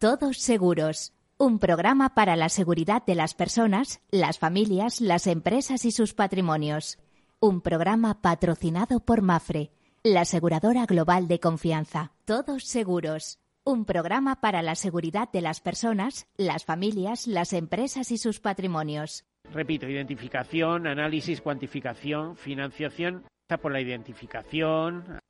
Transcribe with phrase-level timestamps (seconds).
[0.00, 5.90] Todos Seguros, un programa para la seguridad de las personas, las familias, las empresas y
[5.90, 6.98] sus patrimonios.
[7.38, 12.12] Un programa patrocinado por Mafre, la aseguradora global de confianza.
[12.24, 18.16] Todos Seguros, un programa para la seguridad de las personas, las familias, las empresas y
[18.16, 19.26] sus patrimonios.
[19.52, 23.24] Repito, identificación, análisis, cuantificación, financiación.
[23.60, 25.20] Por la identificación,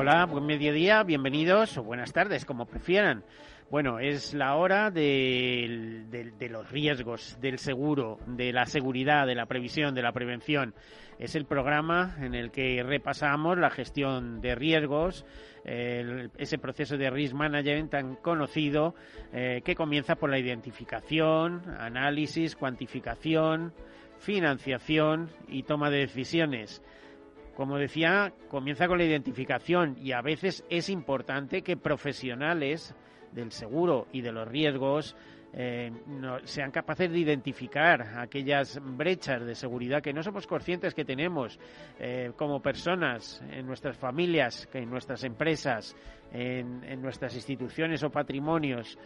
[0.00, 3.24] Hola, buen mediodía, bienvenidos o buenas tardes, como prefieran.
[3.68, 9.96] Bueno, es la hora de, los riesgos, del seguro, de la seguridad, de la previsión,
[9.96, 10.72] de la prevención.
[11.18, 15.26] Es el programa en el que repasamos la gestión de riesgos,
[15.64, 18.94] ese proceso de risk management tan conocido
[19.32, 23.72] eh, que comienza por la identificación, análisis, cuantificación,
[24.20, 26.84] financiación y toma de decisiones.
[27.58, 32.94] Como decía, comienza con la identificación y a veces es importante que profesionales
[33.32, 35.16] del seguro y de los riesgos
[35.52, 35.90] eh,
[36.44, 41.58] sean capaces de identificar aquellas brechas de seguridad que no somos conscientes que tenemos
[41.98, 45.96] eh, como personas, en nuestras familias, en nuestras empresas,
[46.32, 48.96] en, nuestras instituciones o patrimonios.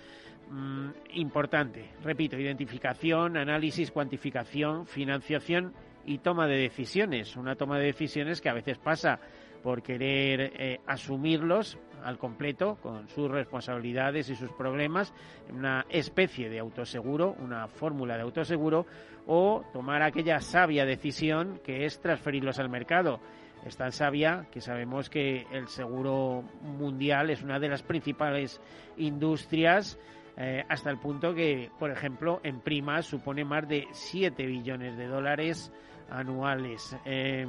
[0.50, 5.72] Mm, importante, repito, identificación, análisis, cuantificación, financiación
[6.06, 7.36] y toma de decisiones.
[7.36, 9.20] Una toma de decisiones que a veces pasa
[9.62, 15.14] por querer eh, asumirlos al completo con sus responsabilidades y sus problemas,
[15.52, 18.86] una especie de autoseguro, una fórmula de autoseguro,
[19.26, 23.20] o tomar aquella sabia decisión que es transferirlos al mercado.
[23.64, 28.60] Es tan sabia que sabemos que el seguro mundial es una de las principales
[28.96, 30.00] industrias
[30.36, 35.06] eh, hasta el punto que, por ejemplo, en primas supone más de 7 billones de
[35.06, 35.70] dólares
[36.12, 36.96] anuales.
[37.04, 37.46] Eh,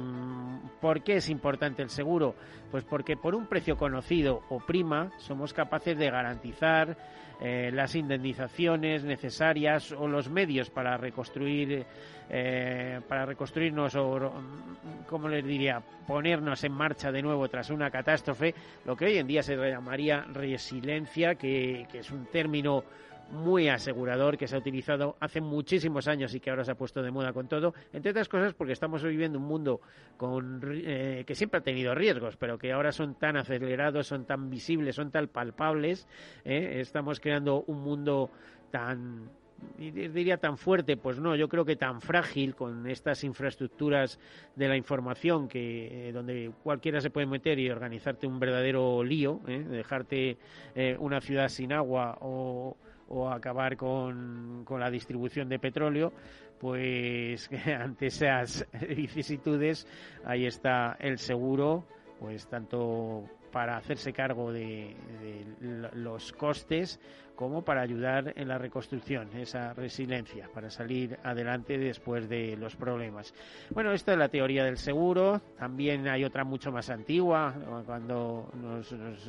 [0.80, 2.34] ¿Por qué es importante el seguro?
[2.70, 6.96] Pues porque por un precio conocido o prima somos capaces de garantizar
[7.40, 11.84] eh, las indemnizaciones necesarias o los medios para reconstruir,
[12.30, 14.32] eh, para reconstruirnos o,
[15.08, 19.26] ¿cómo les diría?, ponernos en marcha de nuevo tras una catástrofe, lo que hoy en
[19.26, 22.84] día se llamaría resiliencia, que, que es un término
[23.30, 27.02] muy asegurador que se ha utilizado hace muchísimos años y que ahora se ha puesto
[27.02, 29.80] de moda con todo, entre otras cosas porque estamos viviendo un mundo
[30.16, 34.50] con, eh, que siempre ha tenido riesgos, pero que ahora son tan acelerados, son tan
[34.50, 36.06] visibles, son tan palpables,
[36.44, 36.80] ¿eh?
[36.80, 38.30] estamos creando un mundo
[38.70, 39.30] tan
[39.78, 44.18] diría tan fuerte, pues no, yo creo que tan frágil con estas infraestructuras
[44.56, 49.40] de la información que eh, donde cualquiera se puede meter y organizarte un verdadero lío,
[49.46, 50.36] dejarte
[50.98, 52.76] una ciudad sin agua o
[53.14, 56.12] o acabar con, con la distribución de petróleo,
[56.58, 57.48] pues
[57.80, 58.66] ante esas
[58.96, 59.86] vicisitudes
[60.24, 61.86] ahí está el seguro,
[62.18, 64.96] pues tanto para hacerse cargo de,
[65.92, 67.00] los costes
[67.34, 73.34] como para ayudar en la reconstrucción, esa resiliencia, para salir adelante después de los problemas.
[73.70, 75.40] Bueno, esta es la teoría del seguro.
[75.58, 77.54] También hay otra mucho más antigua,
[77.86, 78.50] cuando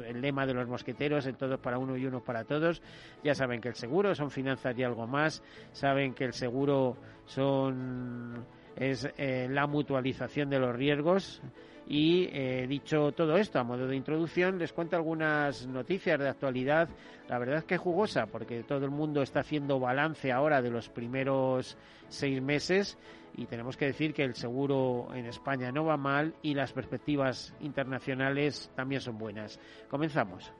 [0.05, 2.81] el lema de los mosqueteros, el todos para uno y uno para todos.
[3.23, 5.41] Ya saben que el seguro son finanzas y algo más.
[5.71, 8.45] Saben que el seguro son
[8.75, 11.41] es eh, la mutualización de los riesgos
[11.87, 16.89] y eh, dicho todo esto, a modo de introducción, les cuento algunas noticias de actualidad.
[17.29, 20.89] La verdad es que jugosa, porque todo el mundo está haciendo balance ahora de los
[20.89, 22.97] primeros seis meses
[23.37, 27.53] y tenemos que decir que el seguro en España no va mal y las perspectivas
[27.59, 29.59] internacionales también son buenas.
[29.89, 30.51] Comenzamos.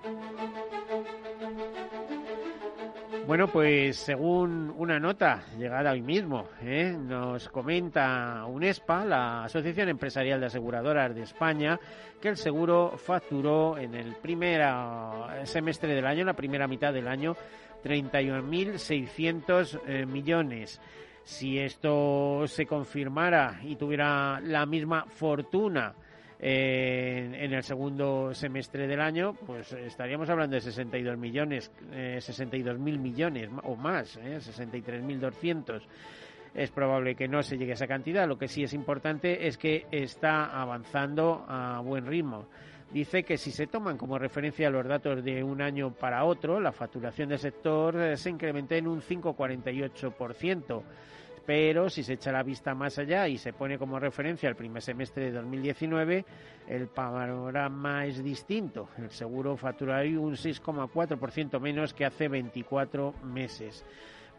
[3.27, 6.95] Bueno, pues según una nota llegada hoy mismo, ¿eh?
[6.95, 11.79] nos comenta UNESPA, la Asociación Empresarial de Aseguradoras de España,
[12.21, 17.07] que el seguro facturó en el primer ah, semestre del año, la primera mitad del
[17.07, 17.35] año,
[17.83, 20.79] 31.600 eh, millones.
[21.23, 25.95] Si esto se confirmara y tuviera la misma fortuna
[26.47, 32.99] en el segundo semestre del año, pues estaríamos hablando de 62 millones, eh, 62 mil
[32.99, 35.81] millones o más, eh, 63.200.
[36.53, 38.27] Es probable que no se llegue a esa cantidad.
[38.27, 42.45] Lo que sí es importante es que está avanzando a buen ritmo.
[42.91, 46.71] Dice que si se toman como referencia los datos de un año para otro, la
[46.71, 50.83] facturación del sector eh, se incrementa en un 5,48%
[51.45, 54.81] pero si se echa la vista más allá y se pone como referencia el primer
[54.81, 56.25] semestre de 2019,
[56.67, 58.89] el panorama es distinto.
[58.97, 63.85] El seguro facturaría un 6,4% menos que hace 24 meses.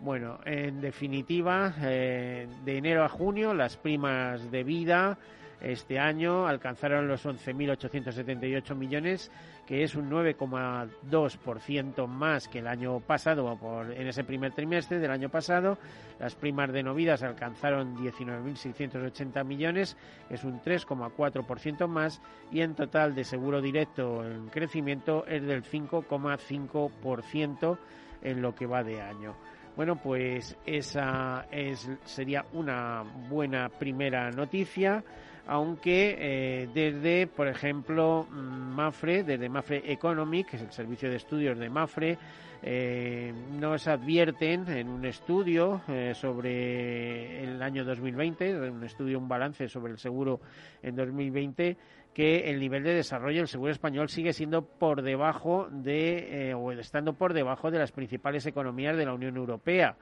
[0.00, 5.18] Bueno, en definitiva, eh, de enero a junio las primas de vida
[5.60, 9.30] este año alcanzaron los 11.878 millones,
[9.66, 15.10] que es un 9,2% más que el año pasado, por, en ese primer trimestre del
[15.10, 15.78] año pasado.
[16.18, 19.96] Las primas de novidas alcanzaron 19.680 millones,
[20.28, 22.20] es un 3,4% más,
[22.52, 27.78] y en total de seguro directo en crecimiento es del 5,5%
[28.22, 29.34] en lo que va de año.
[29.76, 35.04] Bueno, pues esa es, sería una buena primera noticia
[35.46, 41.16] aunque eh, desde, por ejemplo, mm, Mafre, desde Mafre Economic, que es el servicio de
[41.16, 42.18] estudios de Mafre,
[42.62, 49.68] eh, nos advierten en un estudio eh, sobre el año 2020, un estudio, un balance
[49.68, 50.40] sobre el seguro
[50.82, 51.76] en 2020,
[52.12, 57.12] que el nivel de desarrollo del seguro español sigue siendo por debajo de, o estando
[57.12, 59.96] por debajo de las principales economías de la Unión Europea.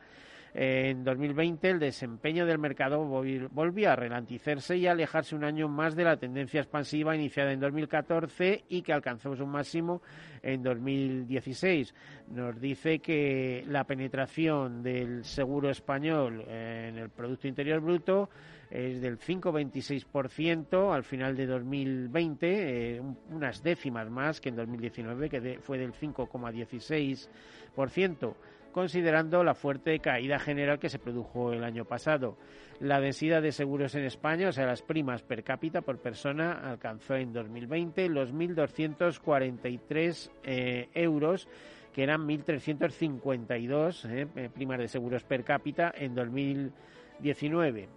[0.57, 5.97] En 2020 el desempeño del mercado volvió a ralentizarse y a alejarse un año más
[5.97, 10.01] de la tendencia expansiva iniciada en 2014 y que alcanzó un máximo
[10.43, 11.93] en 2016.
[12.29, 18.31] Nos dice que la penetración del seguro español en el Producto Interior Bruto
[18.71, 25.59] es del 5,26% al final de 2020, eh, unas décimas más que en 2019, que
[25.61, 28.35] fue del 5,16%
[28.75, 32.37] considerando la fuerte caída general que se produjo el año pasado.
[32.81, 37.15] La densidad de seguros en España, o sea, las primas per cápita por persona, alcanzó
[37.15, 41.47] en 2020 los 1.243 eh, euros
[41.93, 47.89] que eran 1.352 eh, eh, primas de seguros per cápita en 2019.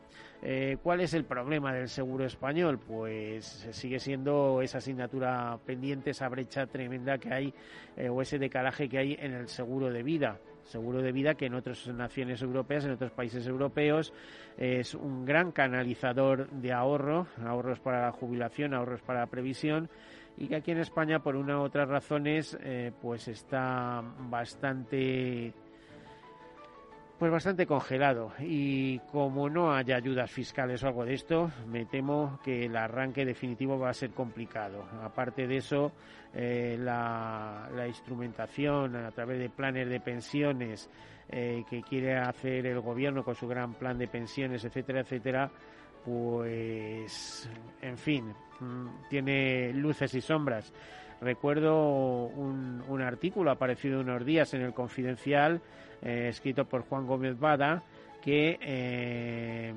[0.42, 2.80] Eh, ¿Cuál es el problema del seguro español?
[2.80, 7.54] Pues sigue siendo esa asignatura pendiente, esa brecha tremenda que hay
[8.10, 11.56] o ese decalaje que hay en el seguro de vida seguro de vida que en
[11.56, 14.14] otras naciones europeas, en otros países europeos,
[14.58, 19.90] es un gran canalizador de ahorro, ahorros para la jubilación, ahorros para la previsión,
[20.38, 25.54] y que aquí en España, por una u otras razones, eh, pues está bastante
[27.18, 32.40] pues bastante congelado y como no haya ayudas fiscales o algo de esto, me temo
[32.44, 34.86] que el arranque definitivo va a ser complicado.
[35.02, 35.92] Aparte de eso,
[36.34, 40.90] eh, la, instrumentación a través de planes de pensiones
[41.30, 45.50] eh, que quiere hacer el gobierno con su gran plan de pensiones, etcétera, etcétera,
[46.06, 47.50] pues,
[47.82, 50.72] en fin, mm, tiene luces y sombras.
[51.20, 55.62] Recuerdo un, un artículo aparecido unos días en el Confidencial
[56.02, 57.84] eh, escrito por Juan Gómez Bada,
[58.22, 59.74] que, eh,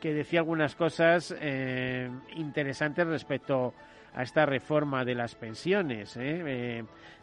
[0.00, 3.74] que decía algunas cosas eh, interesantes respecto
[4.14, 6.18] a esta reforma de las pensiones.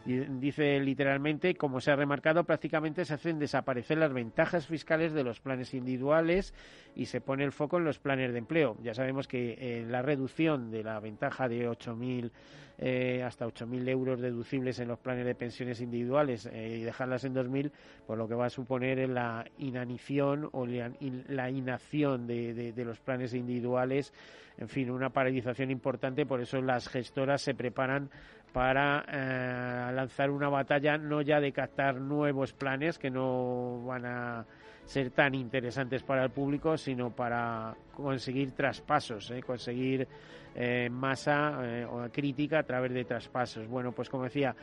[0.04, 5.40] dice literalmente, como se ha remarcado, prácticamente se hacen desaparecer las ventajas fiscales de los
[5.40, 6.54] planes individuales
[6.94, 8.76] y se pone el foco en los planes de empleo.
[8.82, 12.30] Ya sabemos que la reducción de la ventaja de 8.000
[12.78, 17.34] eh, hasta 8.000 euros deducibles en los planes de pensiones individuales eh, y dejarlas en
[17.34, 17.70] 2.000,
[18.06, 24.12] pues lo que va a suponer la inanición o la, inacción de, los planes individuales,
[24.58, 28.10] en fin, una paralización importante, por eso las gestoras se preparan
[28.52, 34.46] para eh, lanzar una batalla no ya de captar nuevos planes que no van a
[34.86, 39.42] ser tan interesantes para el público, sino para conseguir traspasos, ¿eh?
[39.42, 40.06] conseguir
[40.54, 43.66] eh, masa eh, crítica a través de traspasos.
[43.66, 44.54] Bueno, pues como decía,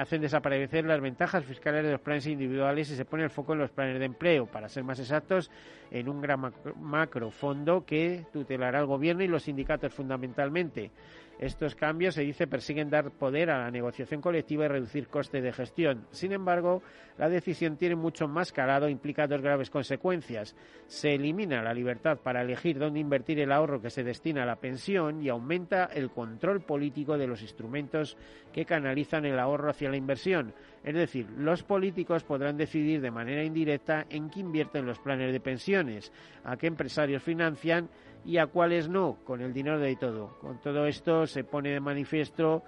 [0.00, 3.58] hacen desaparecer las ventajas fiscales de los planes individuales y se pone el foco en
[3.58, 5.50] los planes de empleo, para ser más exactos,
[5.90, 10.90] en un gran macro fondo que tutelará el gobierno y los sindicatos fundamentalmente.
[11.38, 15.52] Estos cambios, se dice, persiguen dar poder a la negociación colectiva y reducir costes de
[15.52, 16.06] gestión.
[16.10, 16.82] Sin embargo,
[17.18, 20.56] la decisión tiene mucho más calado e implica dos graves consecuencias.
[20.86, 24.56] Se elimina la libertad para elegir dónde invertir el ahorro que se destina a la
[24.56, 28.16] pensión y aumenta el control político de los instrumentos
[28.52, 30.54] que canalizan el ahorro hacia la inversión.
[30.82, 35.40] Es decir, los políticos podrán decidir de manera indirecta en qué invierten los planes de
[35.40, 36.12] pensiones,
[36.44, 37.90] a qué empresarios financian
[38.26, 40.36] y a cuáles no, con el dinero de todo.
[40.40, 42.62] Con todo esto se pone de manifiesto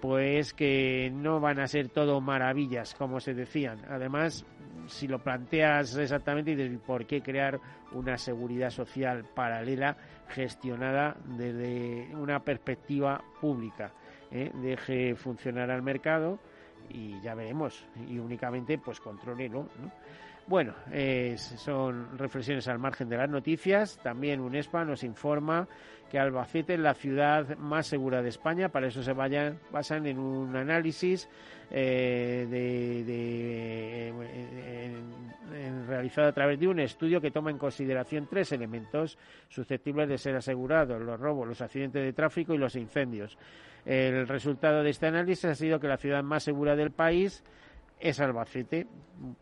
[0.00, 3.80] pues que no van a ser todo maravillas, como se decían.
[3.88, 4.44] Además,
[4.86, 7.58] si lo planteas exactamente, dices, ¿por qué crear
[7.92, 9.96] una seguridad social paralela
[10.28, 13.92] gestionada desde una perspectiva pública?
[14.30, 14.50] ¿Eh?
[14.54, 16.38] Deje funcionar al mercado
[16.90, 19.68] y ya veremos, y únicamente pues controle ¿no?
[20.46, 20.74] Bueno,
[21.56, 23.98] son reflexiones al margen de las noticias.
[24.02, 25.66] También UNESPA nos informa
[26.10, 28.68] que Albacete es la ciudad más segura de España.
[28.68, 31.30] Para eso se vayan, basan en un análisis
[31.70, 34.12] eh, de,
[35.88, 39.16] realizado a través de un estudio que toma en consideración tres elementos
[39.48, 43.38] susceptibles de ser asegurados, los robos, los accidentes de tráfico y los incendios.
[43.86, 47.42] El resultado de este análisis ha sido que la ciudad más segura del país
[48.04, 48.86] es Albacete,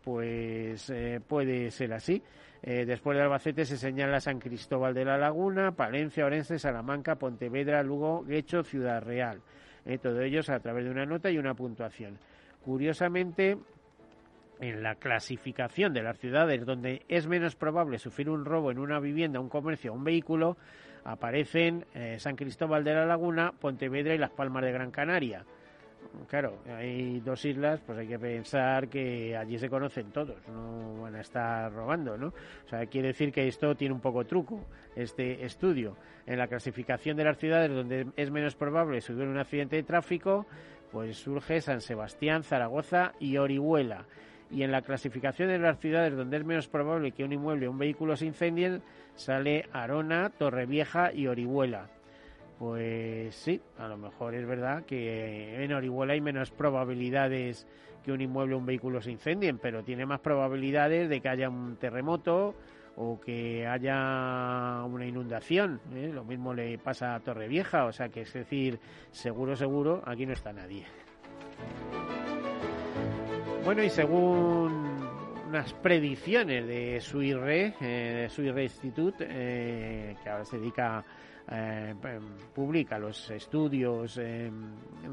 [0.01, 2.23] pues eh, puede ser así.
[2.61, 7.83] Eh, después de Albacete se señala San Cristóbal de la Laguna, Palencia, Orense, Salamanca, Pontevedra,
[7.83, 9.41] Lugo, Guecho, Ciudad Real.
[9.85, 12.17] Eh, todo ellos a través de una nota y una puntuación.
[12.63, 13.57] Curiosamente,
[14.61, 19.01] en la clasificación de las ciudades donde es menos probable sufrir un robo en una
[19.01, 20.55] vivienda, un comercio o un vehículo,
[21.03, 25.43] aparecen eh, San Cristóbal de la Laguna, Pontevedra y Las Palmas de Gran Canaria.
[26.27, 31.15] Claro, hay dos islas, pues hay que pensar que allí se conocen todos, no van
[31.15, 32.27] a estar robando, ¿no?
[32.27, 34.65] O sea, quiere decir que esto tiene un poco truco,
[34.95, 35.95] este estudio.
[36.25, 40.45] En la clasificación de las ciudades donde es menos probable sufrir un accidente de tráfico,
[40.91, 44.05] pues surge San Sebastián, Zaragoza y Orihuela.
[44.51, 47.71] Y en la clasificación de las ciudades donde es menos probable que un inmueble o
[47.71, 48.83] un vehículo se incendien,
[49.15, 51.89] sale Arona, Torrevieja y Orihuela.
[52.59, 57.67] Pues sí, a lo mejor es verdad que en Orihuela hay menos probabilidades
[58.03, 61.49] que un inmueble o un vehículo se incendien, pero tiene más probabilidades de que haya
[61.49, 62.55] un terremoto
[62.95, 65.79] o que haya una inundación.
[65.93, 66.11] ¿eh?
[66.13, 68.79] Lo mismo le pasa a Torrevieja, o sea que es decir,
[69.11, 70.85] seguro, seguro, aquí no está nadie.
[73.65, 75.07] Bueno, y según
[75.47, 78.69] unas predicciones de Suirre, eh, de
[79.19, 81.05] eh, que ahora se dedica
[81.51, 81.93] eh,
[82.55, 84.49] publica los estudios eh,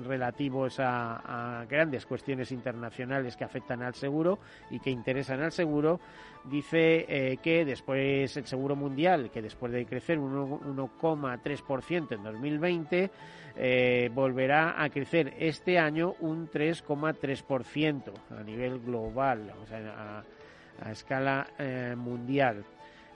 [0.04, 4.38] relativos a, grandes cuestiones internacionales que afectan al seguro
[4.70, 5.98] y que interesan al seguro,
[6.44, 13.10] dice eh, que después el seguro mundial, que después de crecer un 1,3% en 2020,
[14.14, 20.24] volverá a crecer este año un 3,3% a nivel global, o sea,
[20.80, 21.46] a escala
[21.96, 22.64] mundial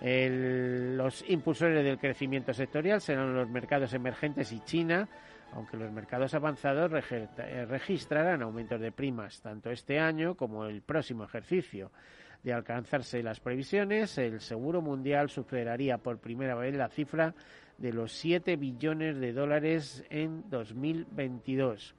[0.04, 5.08] los impulsores del crecimiento sectorial serán los mercados emergentes y China,
[5.52, 11.25] aunque los mercados avanzados eh, registrarán aumentos de primas tanto este año como el próximo
[11.25, 11.90] ejercicio.
[12.42, 17.34] De alcanzarse las previsiones, el Seguro Mundial superaría por primera vez la cifra
[17.78, 21.94] de los 7 billones de dólares en 2022.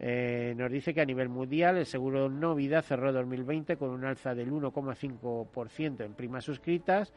[0.00, 4.04] Eh, nos dice que a nivel mundial el seguro no vida cerró 2020 con un
[4.04, 7.12] alza del 1,5% en primas suscritas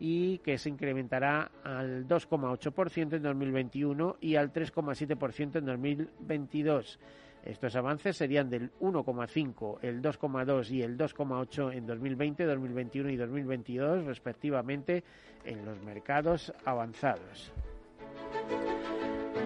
[0.00, 6.98] y que se incrementará al 2,8% en 2021 y al 3,7% en 2022.
[7.44, 14.04] Estos avances serían del 1,5, el 2,2 y el 2,8 en 2020, 2021 y 2022,
[14.06, 15.04] respectivamente,
[15.44, 17.52] en los mercados avanzados.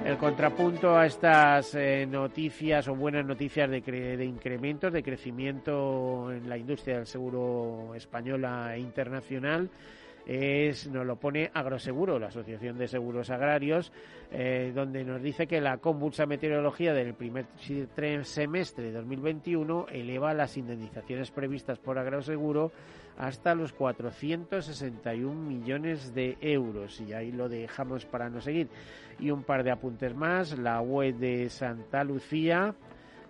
[0.04, 6.49] El contrapunto a estas eh, noticias o buenas noticias de, de, incrementos, de crecimiento en
[6.49, 9.71] la industria del seguro española e internacional,
[10.26, 13.92] es, nos lo pone Agroseguro, la Asociación de Seguros Agrarios,
[14.30, 17.47] eh, donde nos dice que la convulsa meteorología del primer
[18.25, 22.73] semestre de 2021 eleva las indemnizaciones previstas por Agroseguro
[23.19, 27.01] hasta los 461 millones de euros.
[27.01, 28.69] Y ahí lo dejamos para no seguir.
[29.19, 30.57] Y un par de apuntes más.
[30.57, 32.75] La web de Santa Lucía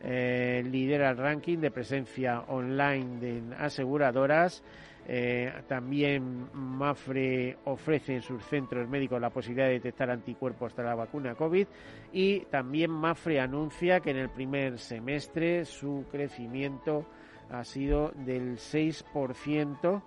[0.03, 4.63] eh, lidera el ranking de presencia online de aseguradoras.
[5.11, 10.95] Eh, también Mafre ofrece en sus centros médicos la posibilidad de detectar anticuerpos tras la
[10.95, 11.67] vacuna COVID
[12.13, 17.07] y también Mafre anuncia que en el primer semestre su crecimiento
[17.51, 20.03] ha sido del 6%,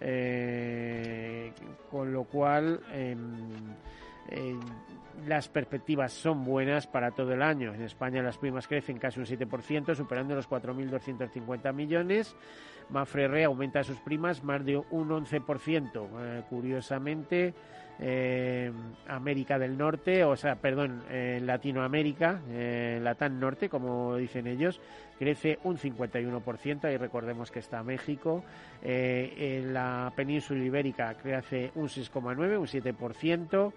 [0.00, 1.52] eh,
[1.90, 3.74] con lo cual em,
[5.26, 7.72] las perspectivas son buenas para todo el año.
[7.74, 12.36] En España las primas crecen casi un 7%, superando los 4.250 millones.
[12.90, 16.08] Mafre aumenta sus primas más de un 11%.
[16.20, 17.54] Eh, curiosamente,
[17.98, 18.70] eh,
[19.08, 24.80] América del Norte, o sea, perdón, eh, Latinoamérica, eh, Latán Norte, como dicen ellos,
[25.18, 28.44] crece un 51%, ahí recordemos que está México,
[28.82, 33.72] en la península ibérica crece un 6,9, un 7%,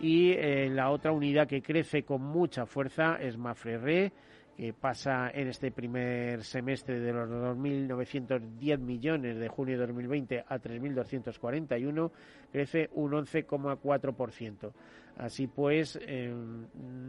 [0.00, 0.34] y
[0.70, 4.12] la otra unidad que crece con mucha fuerza es Mafre
[4.56, 10.58] que pasa en este primer semestre de los 2.910 millones de junio de 2020 a
[10.58, 12.10] 3.241,
[12.52, 14.72] crece un 11,4%.
[15.16, 16.66] Así pues, em,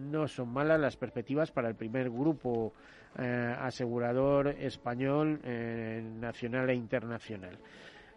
[0.09, 2.73] no son malas las perspectivas para el primer grupo
[3.17, 7.57] eh, asegurador español, eh, nacional e internacional.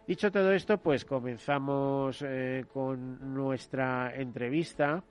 [0.05, 5.03] Dicho todo esto, pues comenzamos eh, con nuestra entrevista.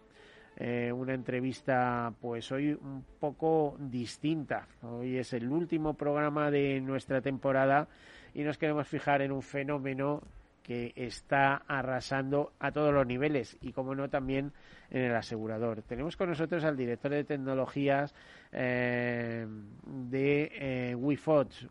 [0.61, 4.67] una entrevista pues hoy un poco distinta.
[4.83, 7.87] Hoy es el último programa de nuestra temporada
[8.35, 10.21] y nos queremos fijar en un fenómeno
[10.69, 14.53] que está arrasando a todos los niveles y, como no, también
[14.91, 15.81] en el asegurador.
[15.81, 18.15] Tenemos con nosotros al director de tecnologías
[18.53, 19.47] eh,
[19.87, 20.97] de eh,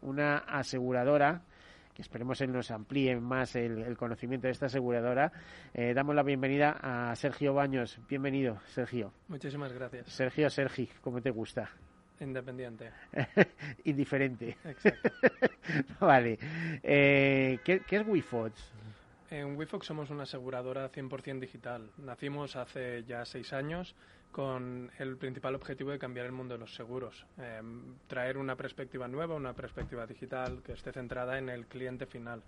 [0.01, 1.44] una aseguradora
[1.94, 5.32] que esperemos él nos amplíe más el, conocimiento de esta aseguradora.
[5.75, 8.00] Eh, damos la bienvenida a Sergio Baños.
[8.10, 9.13] Bienvenido, Sergio.
[9.27, 10.08] Muchísimas gracias.
[10.08, 11.70] Sergio, Sergi, ¿cómo te gusta?
[12.20, 12.92] Independiente.
[13.86, 14.58] Indiferente.
[14.63, 15.10] Exacto.
[16.00, 16.39] vale.
[16.84, 18.74] Eh, ¿qué, es WeFox?
[19.29, 21.91] En WeFox somos una aseguradora 100% digital.
[21.98, 23.93] Nacimos hace ya seis años
[24.31, 29.07] con el principal objetivo de cambiar el mundo de los seguros, em, traer una perspectiva
[29.07, 32.41] nueva, una perspectiva digital que esté centrada en el cliente final.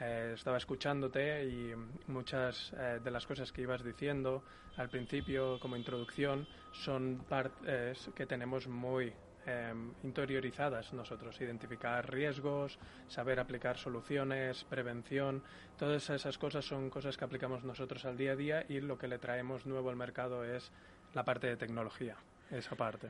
[0.00, 1.74] Eh, estaba escuchándote y
[2.06, 4.42] muchas eh, de las cosas que ibas diciendo
[4.76, 9.12] al principio como introducción son partes que tenemos muy
[9.48, 12.78] em, interiorizadas nosotros, identificar riesgos,
[13.08, 15.42] saber aplicar soluciones, prevención,
[15.78, 19.08] todas esas cosas son cosas que aplicamos nosotros al día a día y lo que
[19.08, 20.70] le traemos nuevo al mercado es
[21.14, 22.16] la parte de tecnología,
[22.50, 23.08] esa parte.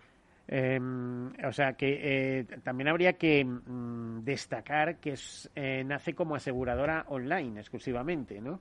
[0.51, 1.99] Em, o sea que
[2.41, 5.15] eh, también habría que mm, destacar que
[5.55, 8.59] eh, nace como aseguradora online exclusivamente, ¿no?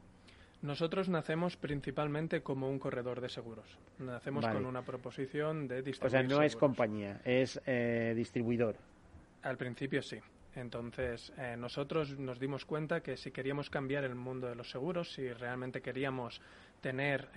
[0.62, 3.78] Nosotros nacemos principalmente como un corredor de seguros.
[4.00, 6.08] Nacemos con una proposición de distribuir.
[6.08, 8.76] O sea, no es compañía, es eh, distribuidor.
[9.44, 10.18] Al principio sí.
[10.56, 15.32] Entonces, nosotros nos dimos cuenta que si queríamos cambiar el mundo de los seguros, si
[15.32, 16.42] realmente queríamos
[16.82, 17.30] tener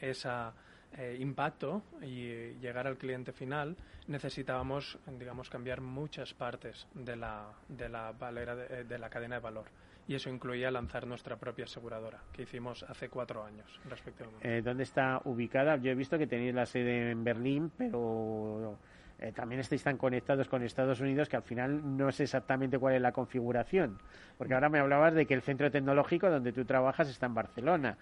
[0.00, 0.54] esa
[0.96, 7.88] eh, impacto y llegar al cliente final, necesitábamos, digamos, cambiar muchas partes de la, de
[7.88, 9.64] la, valera de, de la cadena de valor
[10.06, 14.58] y eso incluía lanzar nuestra propia aseguradora, que hicimos hace cuatro años, respectivamente.
[14.58, 15.76] Eh, ¿Dónde está ubicada?
[15.76, 18.76] Yo he visto que tenéis la sede en Berlín, pero
[19.18, 22.94] eh, también estáis tan conectados con Estados Unidos que al final no sé exactamente cuál
[22.94, 23.98] es la configuración.
[24.36, 27.96] Porque ahora me hablabas de que el centro tecnológico donde tú trabajas está en Barcelona.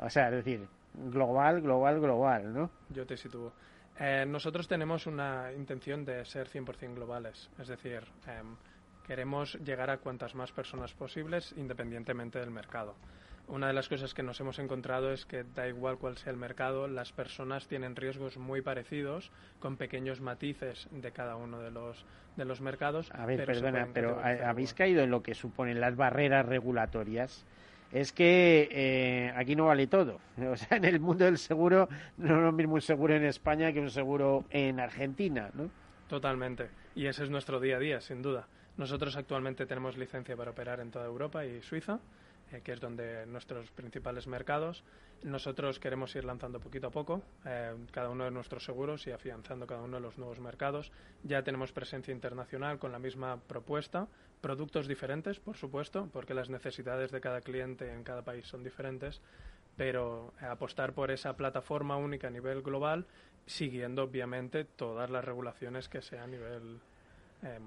[0.00, 2.70] O sea, es decir, global, global, global, ¿no?
[2.90, 3.52] Yo te sitúo.
[3.98, 8.54] Eh, nosotros tenemos una intención de ser 100% globales, es decir, em,
[9.08, 12.94] queremos llegar a cuantas más personas posibles independientemente del mercado.
[13.48, 16.36] Una de las cosas que nos hemos encontrado es que da igual cuál sea el
[16.36, 22.04] mercado, las personas tienen riesgos muy parecidos, con pequeños matices de cada uno de los,
[22.36, 23.10] de los mercados.
[23.12, 27.46] A ver, perdona, pero ¿habéis caído en lo que suponen las barreras regulatorias?
[27.90, 30.20] es que eh, aquí no vale todo.
[30.52, 33.72] O sea, en el mundo del seguro no es lo mismo un seguro en España
[33.72, 35.70] que un seguro en Argentina, ¿no?
[36.06, 36.68] Totalmente.
[36.94, 38.46] Y ese es nuestro día a día, sin duda.
[38.78, 41.98] Nosotros actualmente tenemos licencia para operar en toda Europa y Suiza,
[42.52, 44.84] eh, que es donde nuestros principales mercados.
[45.24, 49.66] Nosotros queremos ir lanzando poquito a poco eh, cada uno de nuestros seguros y afianzando
[49.66, 50.92] cada uno de los nuevos mercados.
[51.24, 54.06] Ya tenemos presencia internacional con la misma propuesta,
[54.40, 59.20] productos diferentes, por supuesto, porque las necesidades de cada cliente en cada país son diferentes,
[59.76, 63.06] pero apostar por esa plataforma única a nivel global,
[63.44, 66.78] siguiendo obviamente todas las regulaciones que sea a nivel
[67.42, 67.58] eh.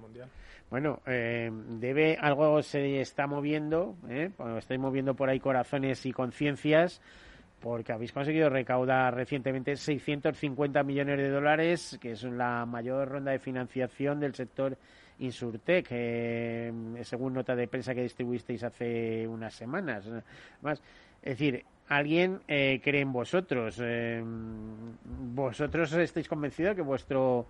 [0.70, 4.30] Bueno, eh, debe algo se está moviendo, ¿eh?
[4.58, 7.00] estáis moviendo por ahí corazones y conciencias,
[7.60, 13.38] porque habéis conseguido recaudar recientemente 650 millones de dólares, que es la mayor ronda de
[13.38, 14.76] financiación del sector
[15.18, 20.04] Insurtech, eh, según nota de prensa que distribuisteis hace unas semanas.
[21.22, 23.78] Es decir, alguien eh, cree en vosotros.
[23.80, 24.22] Eh,
[25.34, 27.46] vosotros estáis convencidos que vuestro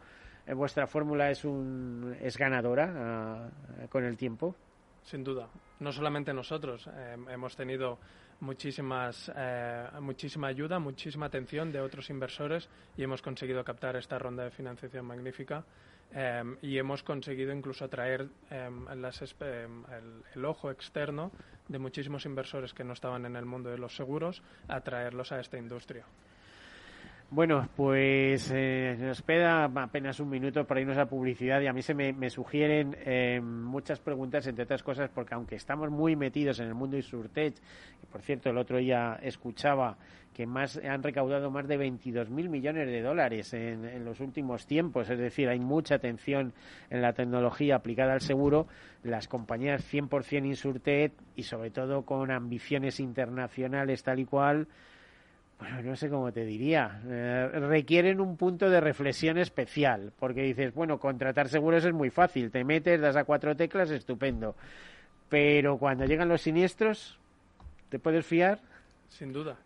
[0.55, 3.51] vuestra fórmula es un es ganadora ah,
[3.89, 4.55] con el tiempo.
[5.03, 5.49] Sin duda.
[5.81, 6.89] No solamente nosotros
[7.29, 7.99] hemos tenido
[8.41, 9.33] muchísimas
[10.01, 15.07] muchísima ayuda, muchísima atención de otros inversores y hemos conseguido captar esta ronda de financiación
[15.07, 15.65] magnífica
[16.61, 19.85] y hemos conseguido incluso atraer em, em,
[20.35, 21.33] el, ojo externo
[21.69, 25.57] de muchísimos inversores que no estaban en el mundo de los seguros, atraerlos a esta
[25.57, 26.05] industria.
[27.35, 31.81] Bueno, pues eh, nos queda apenas un minuto para irnos a publicidad y a mí
[31.81, 36.67] se me, sugieren eh, muchas preguntas, entre otras cosas, porque aunque estamos muy metidos en
[36.67, 37.55] el mundo Insurtech,
[38.03, 39.97] y por cierto el otro día escuchaba
[40.35, 45.09] que más han recaudado más de 22.000 millones de dólares en, en, los últimos tiempos,
[45.09, 46.53] es decir, hay mucha atención
[46.91, 48.67] en la tecnología aplicada al seguro,
[49.05, 54.69] las compañías 100% Insurtech y sobre todo con ambiciones internacionales tal y cual,
[55.63, 60.75] bueno, no sé cómo te diría, eh, requieren un punto de reflexión especial, porque dices,
[60.75, 64.57] bueno, contratar seguros es muy fácil, te metes, das a cuatro teclas, estupendo,
[65.29, 67.17] pero cuando llegan los siniestros,
[67.91, 68.59] ¿te puedes fiar?
[69.09, 69.57] Sin duda.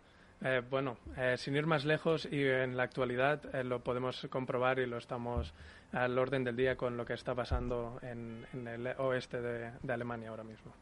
[0.43, 4.85] Eh, bueno, eh, sin ir más lejos y en la actualidad lo podemos comprobar y
[4.85, 5.51] lo estamos
[5.93, 10.43] al orden del día con lo que está pasando en, el oeste de Alemania ahora
[10.43, 10.73] mismo.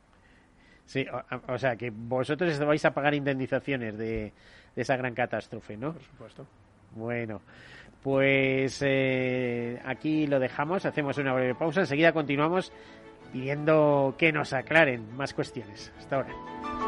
[0.86, 1.06] Sí,
[1.48, 4.32] o, sea, que vosotros vais a pagar indemnizaciones de,
[4.76, 5.94] esa gran catástrofe, ¿no?
[5.94, 6.48] Por supuesto.
[6.96, 7.42] Bueno,
[8.04, 12.72] pues eh, aquí lo dejamos, hacemos una breve pausa, enseguida continuamos
[13.34, 15.92] pidiendo que nos aclaren más cuestiones.
[15.98, 16.85] Hasta ahora.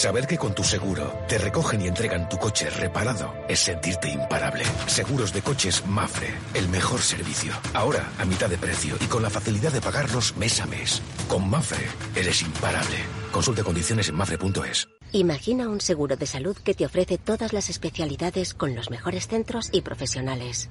[0.00, 4.64] Saber que con tu seguro te recogen y entregan tu coche reparado es sentirte imparable.
[4.86, 7.52] Seguros de coches Mafre, el mejor servicio.
[7.74, 11.02] Ahora a mitad de precio y con la facilidad de pagarlos mes a mes.
[11.28, 12.96] Con Mafre eres imparable.
[13.30, 14.88] Consulte condiciones en mafre.es.
[15.12, 19.68] Imagina un seguro de salud que te ofrece todas las especialidades con los mejores centros
[19.70, 20.70] y profesionales.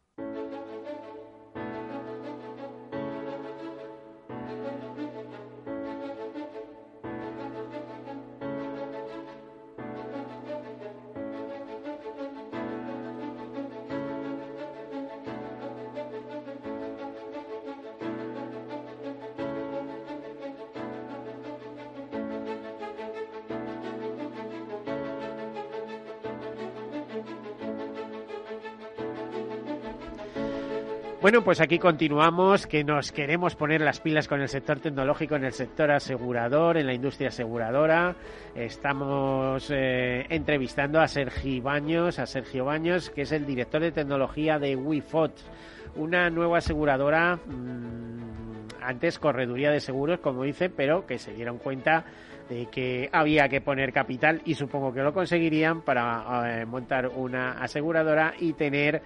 [31.31, 35.45] Bueno, pues aquí continuamos, que nos queremos poner las pilas con el sector tecnológico, en
[35.45, 38.17] el sector asegurador, en la industria aseguradora.
[38.53, 44.59] Estamos eh, entrevistando a Sergio Baños, a Sergio Baños, que es el director de tecnología
[44.59, 45.31] de WeFot,
[45.95, 52.03] una nueva aseguradora, mmm, antes correduría de seguros, como dice, pero que se dieron cuenta
[52.49, 57.51] de que había que poner capital y supongo que lo conseguirían para eh, montar una
[57.53, 59.01] aseguradora y tener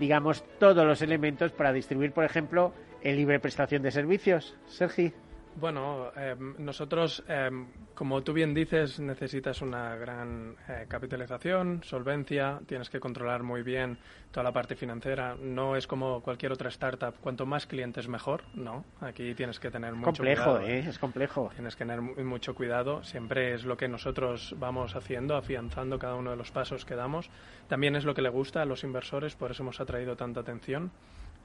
[0.00, 4.56] digamos, todos los elementos para distribuir, por ejemplo, el libre prestación de servicios.
[4.66, 5.12] Sergi.
[5.60, 7.50] Bueno, eh, nosotros, eh,
[7.94, 13.98] como tú bien dices, necesitas una gran eh, capitalización, solvencia, tienes que controlar muy bien
[14.30, 15.36] toda la parte financiera.
[15.38, 18.86] No es como cualquier otra startup, cuanto más clientes mejor, no.
[19.02, 20.66] Aquí tienes que tener mucho complejo, cuidado.
[20.66, 20.78] ¿eh?
[20.88, 21.50] Es complejo.
[21.54, 23.04] Tienes que tener mucho cuidado.
[23.04, 27.28] Siempre es lo que nosotros vamos haciendo, afianzando cada uno de los pasos que damos.
[27.68, 30.90] También es lo que le gusta a los inversores, por eso hemos atraído tanta atención.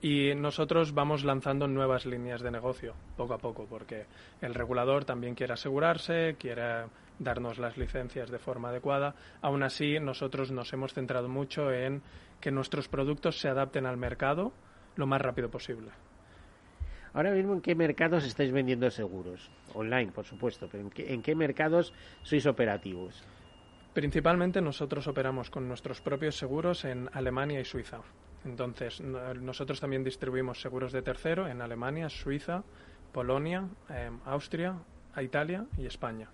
[0.01, 4.05] Y nosotros vamos lanzando nuevas líneas de negocio poco a poco, porque
[4.41, 6.85] el regulador también quiere asegurarse, quiere
[7.17, 9.15] darnos las licencias de forma adecuada.
[9.41, 12.01] Aún así, nosotros nos hemos centrado mucho en
[12.39, 14.51] que nuestros productos se adapten al mercado
[14.95, 15.89] lo más rápido posible.
[17.13, 19.49] Ahora mismo, ¿en qué mercados estáis vendiendo seguros?
[19.73, 23.23] Online, por supuesto, pero ¿en qué, en qué mercados sois operativos?
[23.93, 28.01] Principalmente nosotros operamos con nuestros propios seguros en Alemania y Suiza.
[28.45, 32.63] Entonces, nosotros también distribuimos seguros de tercero en Alemania, Suiza,
[33.11, 34.75] Polonia, eh, Austria,
[35.21, 36.29] Italia y España.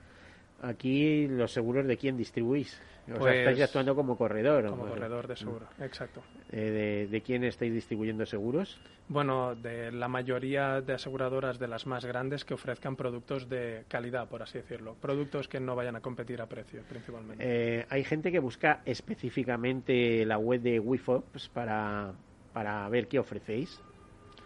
[0.62, 2.80] Aquí, ¿los seguros de quién distribuís?
[3.12, 4.67] O Pues, sea, estáis actuando como corredor.
[4.69, 4.89] Como ¿o?
[4.89, 6.21] corredor de seguro, exacto.
[6.52, 8.80] Eh, de, ¿De quién estáis distribuyendo seguros?
[9.08, 14.30] Bueno, de la mayoría de aseguradoras de las más grandes que ofrezcan productos de calidad,
[14.30, 14.95] por así decirlo.
[15.02, 17.43] Productos que no vayan a competir a precio, principalmente.
[17.45, 22.13] Eh, hay gente que busca específicamente la web de WIFOPS para,
[22.54, 23.82] para ver qué ofrecéis.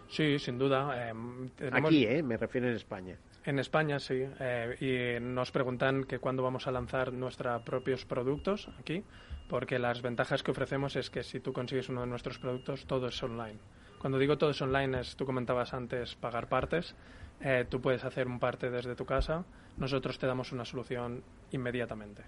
[0.08, 1.10] Sí, sin duda.
[1.10, 1.12] eh,
[1.56, 2.22] tenemos- Aquí, ¿eh?
[2.22, 3.16] Me refiero en España.
[3.46, 8.68] En España sí, eh, y nos preguntan que cuándo vamos a lanzar nuestros propios productos
[8.80, 9.04] aquí,
[9.48, 13.06] porque las ventajas que ofrecemos es que si tú consigues uno de nuestros productos, todo
[13.06, 13.60] es online.
[14.00, 16.96] Cuando digo todo es online, es, tú comentabas antes pagar partes,
[17.40, 19.44] eh, tú puedes hacer un parte desde tu casa,
[19.76, 22.24] nosotros te damos una solución inmediatamente.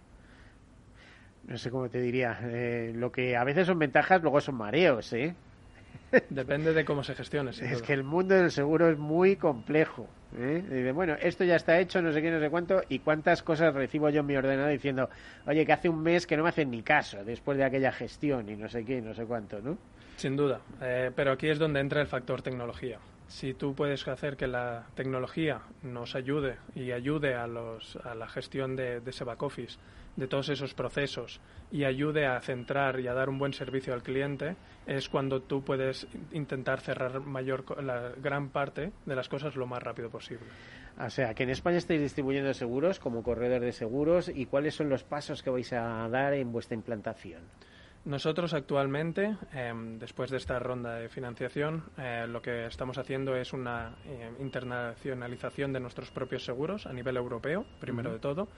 [1.49, 2.39] No sé cómo te diría.
[2.43, 5.35] eh, lo que a veces son ventajas, luego son mareos, ¿eh?
[6.31, 7.51] Depende de cómo se gestione.
[7.51, 10.09] Es que el mundo del seguro es muy complejo.
[10.37, 10.63] ¿eh?
[10.63, 13.75] Dice, bueno, esto ya está hecho, no sé qué, no sé cuánto, y cuántas cosas
[13.75, 15.09] recibo yo en mi ordenador diciendo,
[15.47, 18.49] oye, que hace un mes que no me hacen ni caso después de aquella gestión
[18.49, 19.79] y no sé qué, no sé cuánto, ¿no?
[20.17, 22.99] Sin duda, eh, pero aquí es donde entra el factor tecnología.
[23.29, 28.27] Si tú puedes hacer que la tecnología nos ayude y ayude a, los, a la
[28.27, 29.79] gestión de, de ese back office,
[30.19, 34.03] de todos esos procesos y ayude a centrar y a dar un buen servicio al
[34.03, 39.67] cliente, es cuando tú puedes intentar cerrar mayor, la gran parte de las cosas lo
[39.67, 40.47] más rápido posible.
[40.99, 44.89] O sea, que en España estáis distribuyendo seguros como corredor de seguros y cuáles son
[44.89, 47.43] los pasos que vais a dar en vuestra implantación.
[48.05, 53.53] Nosotros actualmente, em, después de esta ronda de financiación, eh, lo que estamos haciendo es
[53.53, 58.49] una eh, internacionalización de nuestros propios seguros a nivel europeo, primero de todo.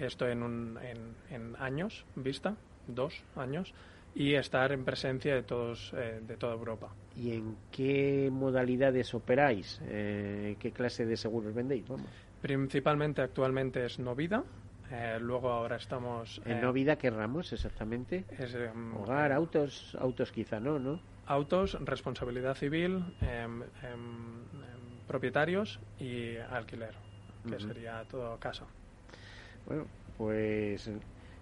[0.00, 3.74] Esto en, un, en, en años vista, dos años,
[4.14, 6.92] y estar en presencia de, todos, eh, de toda Europa.
[7.16, 9.80] ¿Y en qué modalidades operáis?
[9.84, 11.86] Eh, ¿Qué clase de seguros vendéis?
[11.86, 12.10] Vamos.
[12.40, 14.42] Principalmente actualmente es Novida,
[14.90, 16.40] eh, luego ahora estamos...
[16.44, 18.24] ¿En eh, no vida qué ramos exactamente?
[18.30, 21.00] es, em, Hogar, autos, autos quizá no, ¿no?
[21.26, 26.94] autos, responsabilidad civil, em, em, em, propietarios y alquiler,
[27.48, 28.66] que sería todo casa.
[29.66, 30.90] Bueno, pues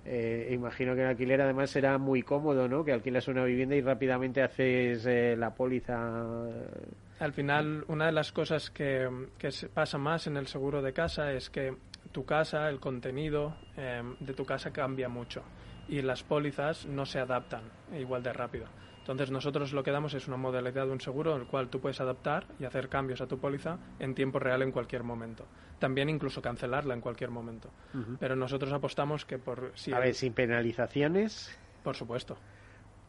[0.04, 2.85] eh, imagino que el alquiler además será muy cómodo, ¿no?
[2.85, 6.46] Que alquilas una vivienda y rápidamente haces eh, la póliza.
[7.18, 11.33] Al final, una de las cosas que, que pasa más en el seguro de casa
[11.33, 11.74] es que
[12.12, 15.42] tu casa, el contenido em, de tu casa cambia mucho
[15.88, 17.62] y las pólizas no se adaptan
[17.98, 18.66] igual de rápido.
[19.09, 21.81] Entonces nosotros lo que damos es una modalidad de un seguro en el cual tú
[21.81, 25.47] puedes adaptar y hacer cambios a tu póliza en tiempo real en cualquier momento.
[25.79, 27.71] También incluso cancelarla en cualquier momento.
[28.21, 31.59] Pero nosotros apostamos que por si A ver, sin penalizaciones.
[31.83, 32.37] Por supuesto.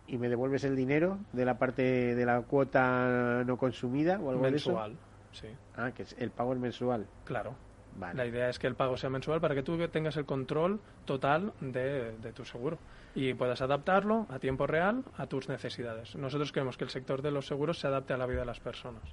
[0.08, 4.42] ¿Y me devuelves el dinero de la parte de la cuota no consumida o algo
[4.42, 5.04] mensual, de eso?
[5.34, 5.48] sí.
[5.76, 7.08] Ah, que es el pago es mensual.
[7.26, 7.56] Claro.
[7.98, 8.16] Vale.
[8.16, 11.52] La idea es que el pago sea mensual para que tú tengas el control total
[11.60, 12.78] de, de tu seguro
[13.15, 16.15] y puedas adaptarlo a tiempo real a tus necesidades.
[16.15, 18.60] Nosotros queremos que el sector de los seguros se adapte a la vida de las
[18.60, 19.04] personas.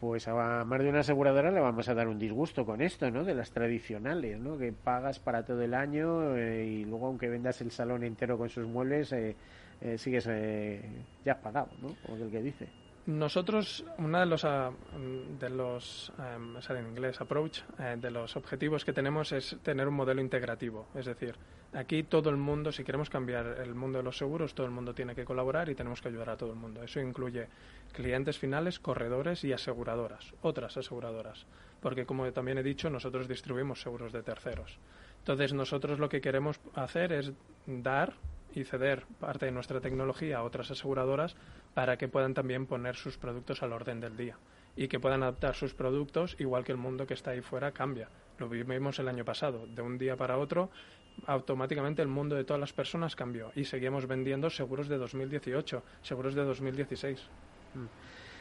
[0.00, 3.24] Pues a más de una aseguradora le vamos a dar un disgusto con esto, ¿no?
[3.24, 4.58] De las tradicionales, ¿no?
[4.58, 8.50] Que pagas para todo el año eh, y luego aunque vendas el salón entero con
[8.50, 9.36] sus muebles, eh,
[9.80, 10.82] eh, sigues, eh,
[11.24, 11.94] ya has pagado, ¿no?
[12.04, 12.68] Como el que dice.
[13.06, 18.84] Nosotros, uno de los, ah, mm, de los en inglés, approach, eh, de los objetivos
[18.84, 20.88] que tenemos es tener un modelo integrativo.
[20.94, 21.36] Es decir,
[21.76, 24.94] aquí todo el mundo, si queremos cambiar el mundo de los seguros, todo el mundo
[24.94, 26.82] tiene que colaborar y tenemos que ayudar a todo el mundo.
[26.82, 27.48] Eso incluye
[27.92, 31.46] clientes finales, corredores y aseguradoras, otras aseguradoras.
[31.80, 34.78] Porque, como también he dicho, nosotros distribuimos seguros de terceros.
[35.18, 37.32] Entonces, nosotros lo que queremos hacer es
[37.66, 38.14] dar
[38.54, 41.36] y ceder parte de nuestra tecnología a otras aseguradoras
[41.74, 44.38] para que puedan también poner sus productos al orden del día
[44.76, 48.08] y que puedan adaptar sus productos igual que el mundo que está ahí fuera cambia.
[48.38, 49.66] Lo vimos el año pasado.
[49.66, 50.70] De un día para otro,
[51.26, 56.34] automáticamente el mundo de todas las personas cambió y seguimos vendiendo seguros de 2018, seguros
[56.34, 57.28] de 2016.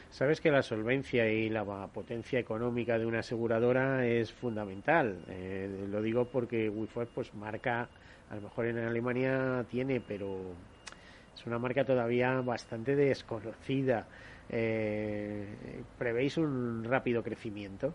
[0.09, 5.17] Sabes que la solvencia y la potencia económica de una aseguradora es fundamental.
[5.27, 7.89] Eh, lo digo porque Wifi pues marca,
[8.29, 10.53] a lo mejor en Alemania tiene, pero
[11.35, 14.07] es una marca todavía bastante desconocida.
[14.47, 17.93] Eh, ¿Prevéis un rápido crecimiento?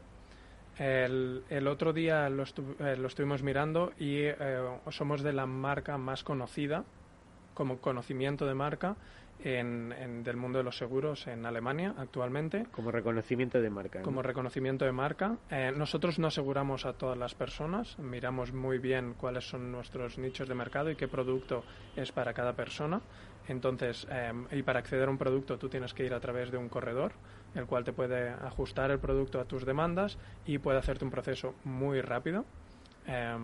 [0.78, 4.36] El, el otro día lo, estu- eh, lo estuvimos mirando y eh,
[4.90, 6.84] somos de la marca más conocida,
[7.54, 8.96] como conocimiento de marca,
[9.42, 12.66] en, en- del mundo de los seguros en Alemania actualmente.
[12.72, 13.98] Como reconocimiento de marca.
[13.98, 14.04] ¿no?
[14.04, 15.36] Como reconocimiento de marca.
[15.50, 20.48] Eh, nosotros no aseguramos a todas las personas, miramos muy bien cuáles son nuestros nichos
[20.48, 21.62] de mercado y qué producto
[21.96, 23.00] es para cada persona.
[23.48, 26.56] Entonces, eh, y para acceder a un producto tú tienes que ir a través de
[26.58, 27.12] un corredor,
[27.54, 31.54] el cual te puede ajustar el producto a tus demandas y puede hacerte un proceso
[31.64, 32.46] muy rápido.
[33.06, 33.36] Eh,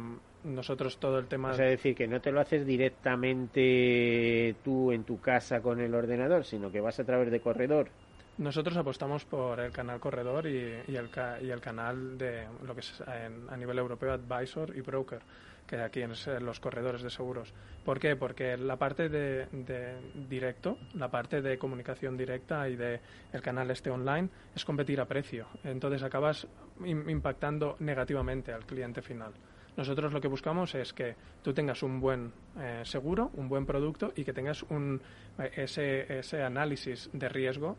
[0.42, 1.50] nosotros todo el tema...
[1.50, 5.94] O sea, decir, que no te lo haces directamente tú en tu casa con el
[5.94, 7.90] ordenador, sino que vas a través de corredor.
[8.36, 12.74] Nosotros apostamos por el canal corredor y, y el, ca- y el canal de lo
[12.74, 15.22] que es en- a nivel europeo advisor y broker,
[15.66, 16.12] que aquí en
[16.44, 17.52] los corredores de seguros.
[17.84, 18.16] ¿Por qué?
[18.16, 19.96] Porque la parte de, de
[20.28, 23.00] directo, la parte de comunicación directa y de
[23.32, 25.46] el canal este online es competir a precio.
[25.64, 26.46] Entonces acabas
[26.80, 29.32] im- impactando negativamente al cliente final.
[29.76, 34.12] Nosotros lo que buscamos es que tú tengas un buen eh, seguro, un buen producto
[34.16, 35.02] y que tengas un,
[35.38, 37.76] eh, ese, ese análisis de riesgo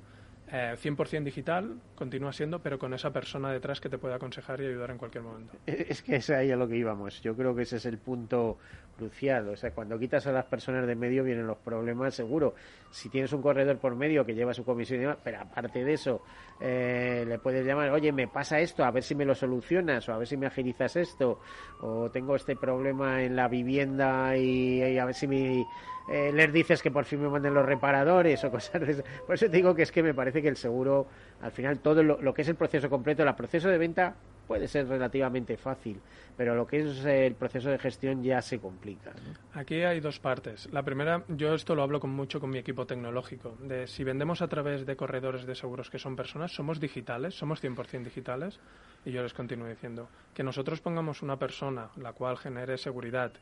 [0.50, 4.68] eh, 100% digital, continúa siendo, pero con esa persona detrás que te puede aconsejar y
[4.68, 5.58] ayudar en cualquier momento.
[5.66, 7.22] Es que es ahí a lo que íbamos.
[7.22, 8.58] Yo creo que ese es el punto
[8.98, 9.50] crucial.
[9.50, 12.56] O sea, cuando quitas a las personas de medio vienen los problemas, seguro.
[12.90, 15.94] Si tienes un corredor por medio que lleva su comisión y demás, pero aparte de
[15.94, 16.22] eso,
[16.62, 20.14] eh, le puedes llamar, oye, me pasa esto, a ver si me lo solucionas, o
[20.14, 21.42] a ver si me agilizas esto,
[21.82, 25.66] o tengo este problema en la vivienda y, y a ver si me,
[26.10, 29.04] eh, les dices que por fin me manden los reparadores o cosas de.
[29.26, 31.08] Por eso te digo que es que me parece que el seguro,
[31.42, 34.16] al final, todo lo, que es el proceso completo, el proceso de venta
[34.48, 36.00] puede ser relativamente fácil,
[36.38, 39.12] pero lo que es eh, el proceso de gestión ya se complica.
[39.54, 40.70] Aquí hay dos partes.
[40.72, 44.42] La primera, yo esto lo hablo con mucho con mi equipo tecnológico, de si vendemos
[44.42, 48.62] a través de corredores de seguros que son personas, somos digitales, somos 100% digitales,
[49.04, 53.34] y yo les continúo diciendo que nosotros pongamos una persona la cual genere seguridad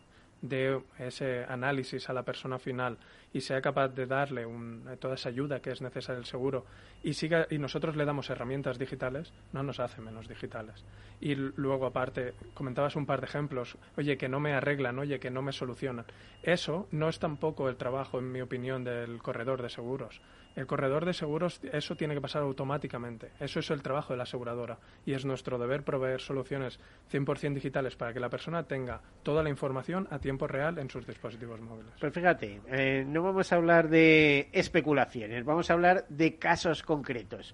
[0.42, 2.98] de ese análisis a la persona final
[3.34, 6.66] y sea capaz de darle un, toda esa ayuda que es necesaria el seguro
[7.04, 10.84] y siga y nosotros le damos herramientas digitales, no nos hace menos digitales.
[11.22, 15.32] Y luego aparte comentabas un par de ejemplos, oye que no me arreglan, oye que
[15.32, 16.06] no me solucionan.
[16.44, 20.22] Eso no es tampoco el trabajo, en mi opinión, del corredor de seguros.
[20.56, 23.32] El corredor de seguros, eso tiene que pasar automáticamente.
[23.40, 24.78] Eso es el trabajo de la aseguradora.
[25.06, 26.80] Y es nuestro deber proveer soluciones
[27.12, 31.06] 100% digitales para que la persona tenga toda la información a tiempo real en sus
[31.06, 31.94] dispositivos móviles.
[32.00, 37.54] Pues fíjate, eh, no vamos a hablar de especulaciones, vamos a hablar de casos concretos.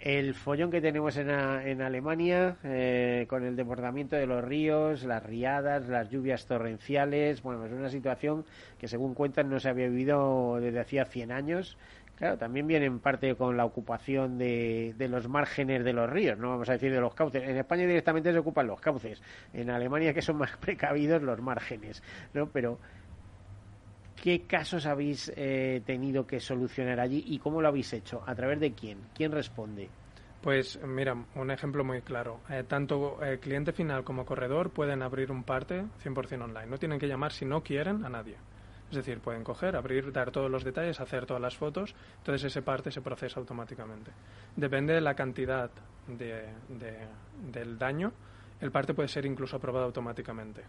[0.00, 5.90] El follón que tenemos en, Alemania eh, con el desbordamiento de los ríos, las riadas,
[5.90, 8.46] las lluvias torrenciales, bueno, es una situación
[8.78, 11.76] que según cuentan no se había vivido desde hacía 100 años
[12.20, 16.50] Claro, también viene en parte con la ocupación de, los márgenes de los ríos, no
[16.50, 17.42] vamos a decir de los cauces.
[17.42, 19.22] En España directamente se ocupan los cauces,
[19.54, 22.02] en Alemania que son más precavidos los márgenes,
[22.34, 22.50] ¿no?
[22.50, 22.78] Pero
[24.16, 28.22] ¿qué casos habéis eh, tenido que solucionar allí y cómo lo habéis hecho?
[28.26, 28.98] ¿A través de quién?
[29.14, 29.88] ¿Quién responde?
[30.42, 32.42] Pues mira, un ejemplo muy claro.
[32.50, 36.66] Eh, tanto el cliente final como corredor pueden abrir un parte 100% online.
[36.66, 38.36] No tienen que llamar si no quieren a nadie.
[38.90, 42.62] Es decir, pueden coger, abrir, dar todos los detalles, hacer todas las fotos, entonces ese
[42.62, 44.10] parte se procesa automáticamente.
[44.56, 45.70] Depende de la cantidad
[46.08, 46.48] de,
[47.52, 48.12] del daño,
[48.60, 50.64] el parte puede ser incluso aprobado automáticamente.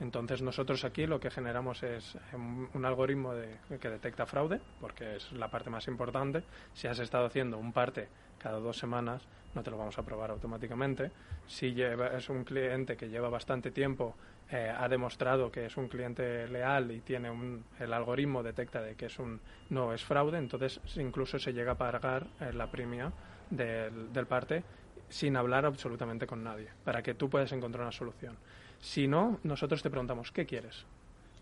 [0.00, 3.32] Entonces nosotros aquí lo que generamos es un, algoritmo
[3.80, 6.42] que detecta fraude, porque es la parte más importante.
[6.72, 8.08] Si has estado haciendo un parte
[8.38, 9.22] cada dos semanas,
[9.54, 11.12] no te lo vamos a aprobar automáticamente.
[11.46, 14.16] Si es un cliente que lleva bastante tiempo
[14.50, 18.94] eh, ha demostrado que es un cliente leal y tiene un, el algoritmo detecta de
[18.94, 19.40] que es un
[19.70, 23.12] no es fraude, entonces incluso se llega a pagar eh, la premia
[23.50, 24.62] del, del parte
[25.08, 28.36] sin hablar absolutamente con nadie, para que tú puedas encontrar una solución.
[28.80, 30.84] Si no, nosotros te preguntamos, ¿qué quieres?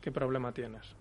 [0.01, 0.95] ¿Qué problema tienes?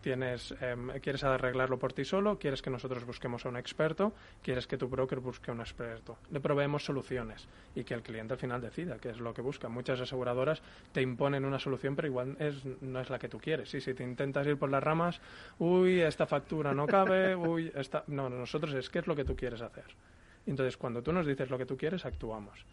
[0.00, 2.38] Tienes, em, ¿Quieres arreglarlo por ti solo?
[2.38, 4.12] ¿Quieres que nosotros busquemos a un experto?
[4.42, 6.18] ¿Quieres que tu broker busque a un experto?
[6.30, 9.68] Le proveemos soluciones y que el cliente al final decida qué es lo que busca.
[9.68, 10.62] Muchas aseguradoras
[10.92, 13.72] te imponen una solución, pero igual es, no es la que tú quieres.
[13.74, 15.20] Y si te intentas ir por las ramas,
[15.58, 18.04] uy, esta factura no cabe, uy, esta...
[18.06, 19.84] No, nosotros es qué es lo que tú quieres hacer.
[20.46, 22.64] Entonces, cuando tú nos dices lo que tú quieres, actuamos.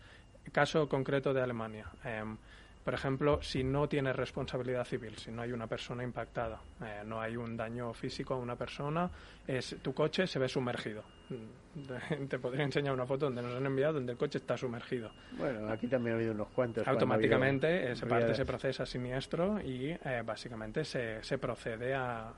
[0.51, 1.87] Caso concreto de Alemania.
[2.03, 2.37] Em,
[2.85, 7.19] por ejemplo, si no tiene responsabilidad civil, si no hay una persona impactada, eh, no
[7.19, 9.09] hay un daño físico a una persona,
[9.47, 11.03] es, tu coche se ve sumergido.
[12.29, 15.09] Te podría enseñar una foto donde nos han enviado donde el coche está sumergido.
[15.31, 16.87] Bueno, aquí también ha habido unos cuantos.
[16.87, 22.33] Automáticamente esa parte se procesa siniestro y eh, básicamente se, se procede a,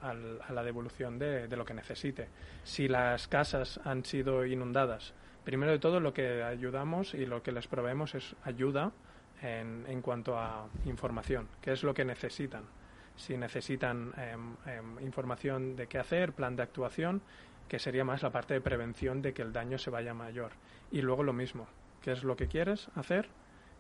[0.50, 2.30] la devolución de, de lo que necesite.
[2.64, 7.52] Si las casas han sido inundadas, primero de todo lo que ayudamos y lo que
[7.52, 8.93] les proveemos es ayuda
[9.41, 12.63] en, cuanto a información, qué es lo que necesitan.
[13.15, 17.21] Si necesitan em, em, información de qué hacer, plan de actuación,
[17.67, 20.51] que sería más la parte de prevención de que el daño se vaya mayor.
[20.91, 21.67] Y luego lo mismo,
[22.01, 23.29] ¿qué es lo que quieres hacer?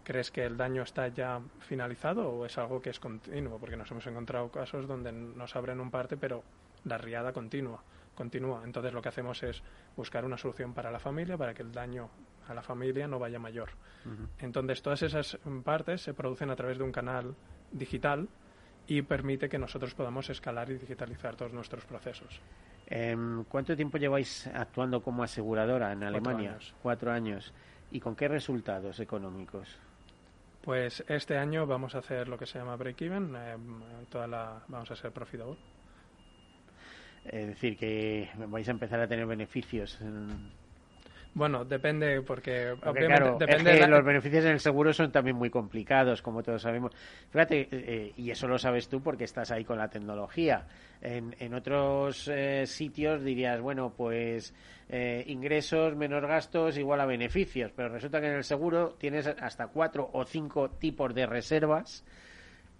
[0.03, 3.59] ¿Crees que el daño está ya finalizado o es algo que es continuo?
[3.59, 6.43] Porque nos hemos encontrado casos donde nos abren un parte, pero
[6.85, 7.83] la riada continua,
[8.15, 8.61] continúa.
[8.63, 9.61] Entonces lo que hacemos es
[9.95, 12.09] buscar una solución para la familia para que el daño
[12.49, 13.69] a la familia no vaya mayor.
[14.39, 17.35] Entonces, todas esas partes se producen a través de un canal
[17.71, 18.29] digital
[18.87, 22.39] y permite que nosotros podamos escalar y digitalizar todos nuestros procesos.
[22.87, 26.57] Em, ¿Cuánto tiempo lleváis actuando como aseguradora en Alemania?
[26.81, 27.53] Cuatro años.
[27.91, 29.77] ¿Y con qué resultados económicos?
[30.61, 34.89] Pues este año vamos a hacer lo que se llama break-even, em, toda la, vamos
[34.91, 35.57] a ser profitable.
[37.25, 39.99] Es decir, que vais a empezar a tener beneficios.
[41.37, 46.41] Bueno, depende, porque, obviamente depende los beneficios en el seguro son también muy complicados, como
[46.41, 46.93] todos sabemos.
[47.29, 50.65] Fíjate, eh, y eso lo sabes tú porque estás ahí con la tecnología.
[50.99, 54.55] En, en otros eh, sitios dirías, bueno, pues
[54.89, 59.67] eh, ingresos menos gastos igual a beneficios, pero resulta que en el seguro tienes hasta
[59.67, 62.03] cuatro o cinco tipos de reservas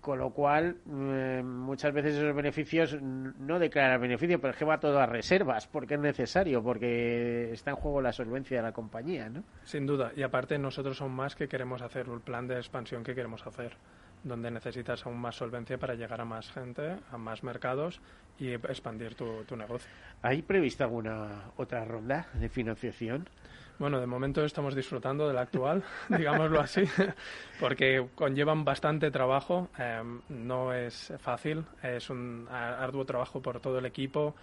[0.02, 4.80] con lo cual eh, muchas veces esos beneficios no declaran beneficio, pero es que va
[4.80, 9.30] todo a reservas, porque es necesario, porque está en juego la solvencia de la compañía,
[9.30, 9.44] ¿no?
[9.64, 13.16] Sin duda, y aparte nosotros aún más que queremos hacer, el plan de expansión que
[13.16, 13.76] queremos hacer,
[14.24, 18.02] donde necesitas aún más solvencia para llegar a más gente, a más mercados
[18.40, 19.90] y expandir tu, tu negocio.
[20.22, 23.28] ¿Hay prevista alguna otra ronda de financiación?
[23.80, 26.82] Bueno, de momento estamos disfrutando del actual, digámoslo así,
[27.60, 33.86] porque conllevan bastante trabajo, em, no es fácil, es un arduo trabajo por todo el
[33.86, 34.34] equipo,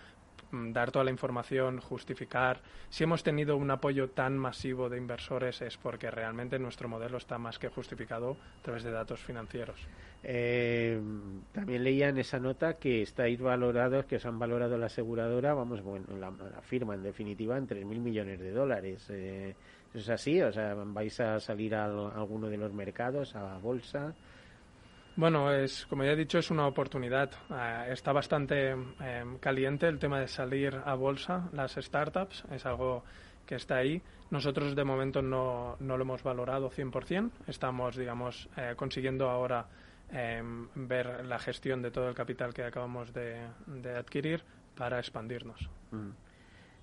[0.53, 2.61] dar toda la información, justificar.
[2.89, 7.39] Si hemos tenido un apoyo tan masivo de inversores es porque realmente nuestro modelo está
[7.39, 9.79] más que justificado a través de datos financieros.
[10.23, 11.01] Eh,
[11.53, 15.83] también leía en esa nota que estáis valorados, que os han valorado la aseguradora, vamos,
[15.83, 16.33] bueno, la,
[16.63, 19.07] firma en definitiva en 3.000 millones de dólares.
[19.11, 19.55] Eh,
[19.91, 20.41] ¿Eso es así?
[20.41, 24.15] O sea, ¿vais a salir a, alguno de los mercados, a bolsa?
[25.17, 27.31] Bueno, es como ya he dicho, es una oportunidad.
[27.51, 33.05] Eh, está bastante em, caliente el tema de salir a bolsa, las startups, es algo
[33.47, 34.03] que está ahí.
[34.31, 37.31] Nosotros de momento no, no lo hemos valorado 100%.
[37.47, 39.67] Estamos, digamos, consiguiendo ahora
[40.11, 43.49] Em, ver la gestión de todo el capital que acabamos de,
[43.97, 44.45] adquirir
[44.77, 45.69] para expandirnos.
[45.91, 46.11] Mm.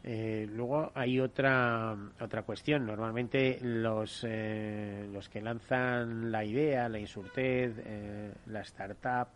[0.03, 2.85] Eh, luego hay otra otra cuestión.
[2.85, 9.27] Normalmente los eh, los que lanzan la idea, la insurtez, eh, la startup,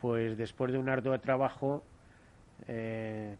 [0.00, 1.82] pues después de un arduo trabajo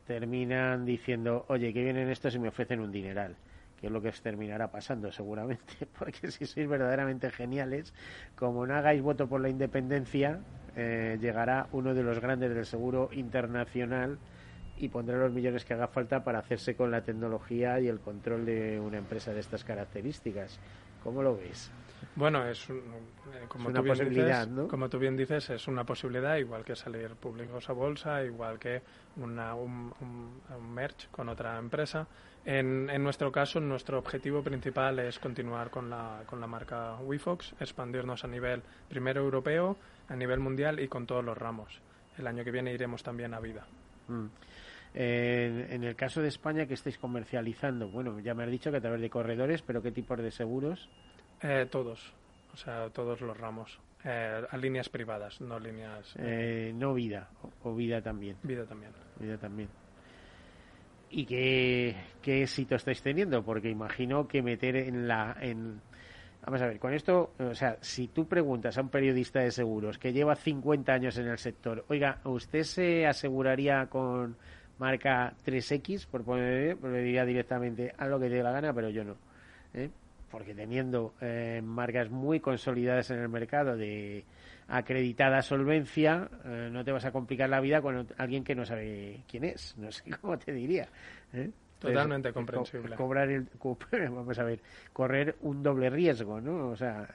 [0.06, 3.36] terminan diciendo, oye, que vienen estos y me ofrecen un dineral
[3.80, 7.94] que es lo que os terminará pasando seguramente, porque si sois verdaderamente geniales,
[8.34, 10.40] como no hagáis voto por la independencia,
[10.76, 14.18] eh, llegará uno de los grandes del seguro internacional
[14.79, 18.45] y pondrá los millones que haga falta para hacerse con la tecnología y el control
[18.45, 20.59] de una empresa de estas características.
[21.03, 21.70] ¿Cómo lo ves?
[22.14, 22.74] Bueno, es, eh,
[23.49, 24.68] como, una posibilidad, ¿no?
[24.68, 28.83] como tú bien dices, es una posibilidad, igual que salir públicos a bolsa, igual que
[29.16, 32.07] una, un, un, merge con otra empresa.
[32.45, 37.55] En, en, nuestro caso, nuestro objetivo principal es continuar con la, con la marca WeFox,
[37.61, 39.76] expandirnos a nivel primero europeo,
[40.09, 41.81] a nivel mundial y con todos los ramos.
[42.16, 43.66] El año que viene iremos también a vida.
[44.09, 44.26] Mm.
[44.95, 47.89] En el caso de España, que estáis comercializando?
[47.89, 50.89] Bueno, ya me has dicho que a través de corredores, pero ¿qué tipos de seguros?
[51.43, 52.12] Eh, todos,
[52.53, 53.78] o sea, todos los ramos.
[54.05, 56.14] Eh, a líneas privadas, no líneas.
[56.18, 57.28] Eh, no vida,
[57.62, 58.36] o, vida también.
[58.43, 58.93] Vida también.
[59.18, 59.68] Vida también.
[61.11, 63.43] ¿Y qué, qué éxito estáis teniendo?
[63.43, 65.36] Porque imagino que meter en la.
[65.41, 65.80] En,
[66.45, 69.99] vamos a ver, con esto, o sea, si tú preguntas a un periodista de seguros
[69.99, 74.36] que lleva 50 años en el sector, oiga, ¿usted se aseguraría con
[74.79, 76.07] marca 3X?
[76.07, 79.16] Por poner, le diría directamente, a lo que te dé la gana, pero yo no.
[79.74, 79.91] ¿eh?
[80.31, 84.24] porque teniendo eh, marcas muy consolidadas en el mercado de
[84.68, 89.22] acreditada solvencia, eh, no te vas a complicar la vida con alguien que no sabe
[89.29, 90.89] quién es, no sé cómo te diría.
[91.33, 91.51] ¿eh?
[91.79, 92.97] Totalmente comprensible.
[92.97, 93.47] cobrar el,
[94.11, 94.61] vamos a ver,
[94.93, 96.70] correr un doble riesgo, ¿no?
[96.70, 97.09] O sea,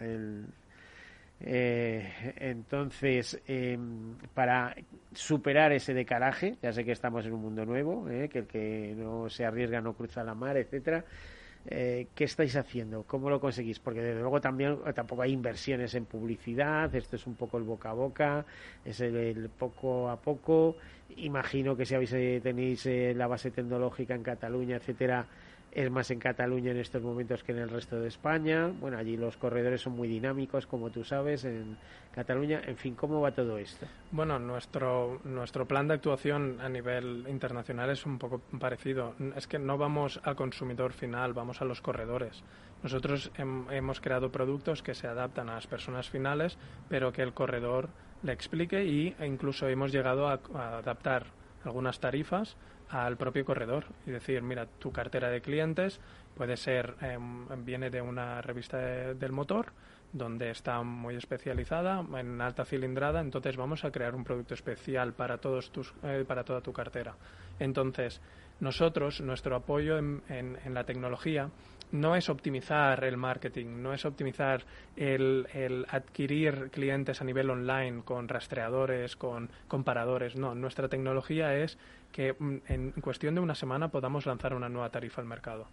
[1.46, 4.76] entonces, em, para
[5.14, 9.30] superar ese decalaje, ya sé que estamos en un mundo nuevo, que el que no
[9.30, 11.04] se arriesga no cruza la mar, etcétera,
[11.66, 13.04] eh, ¿qué estáis haciendo?
[13.04, 13.80] ¿Cómo lo conseguís?
[13.80, 17.92] Porque desde luego también tampoco hay inversiones en publicidad, esto es un poco el boca
[17.92, 18.46] a boca,
[18.84, 20.76] es el, poco a poco.
[21.18, 25.26] Imagino que si habéis, eh, tenéis eh, la base tecnológica en Cataluña, etcétera,
[25.76, 28.68] es más en Cataluña en estos momentos que en el resto de España.
[28.68, 31.78] Bueno, allí los corredores son muy dinámicos, como tú sabes, en
[32.14, 32.62] Cataluña.
[32.66, 33.88] En fin, ¿cómo va todo esto?
[34.12, 39.16] Bueno, nuestro, nuestro plan de actuación a nivel internacional es un poco parecido.
[39.36, 42.44] Es que no vamos al consumidor final, vamos a los corredores.
[42.84, 46.58] Nosotros hemos creado productos que se adaptan a las personas finales,
[46.90, 47.90] pero que el corredor
[48.22, 50.40] le explique y, e incluso hemos llegado a
[50.78, 51.28] adaptar
[51.64, 52.58] algunas tarifas
[52.94, 56.00] al propio corredor y decir, mira, tu cartera de clientes
[56.36, 59.74] puede ser, em, viene de una revista del motor
[60.12, 65.40] donde está muy especializada en alta cilindrada, entonces vamos a crear un producto especial para
[65.40, 67.16] todos tus, eh, para toda tu cartera.
[67.58, 68.22] Entonces,
[68.60, 71.50] nosotros, nuestro apoyo en, en la tecnología
[71.94, 74.66] no es optimizar el marketing, no es optimizar
[74.96, 80.36] el, el, adquirir clientes a nivel online con rastreadores, con comparadores.
[80.36, 81.78] No, nuestra tecnología es
[82.14, 85.68] que mm, en cuestión de una semana podamos lanzar una nueva tarifa al mercado.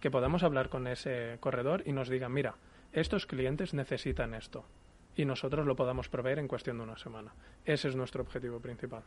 [0.00, 2.54] Que podamos hablar con ese corredor y nos digan, mira,
[2.92, 4.64] estos clientes necesitan esto
[5.16, 7.32] y nosotros lo podamos proveer en cuestión de una semana.
[7.64, 9.02] Ese es nuestro objetivo principal.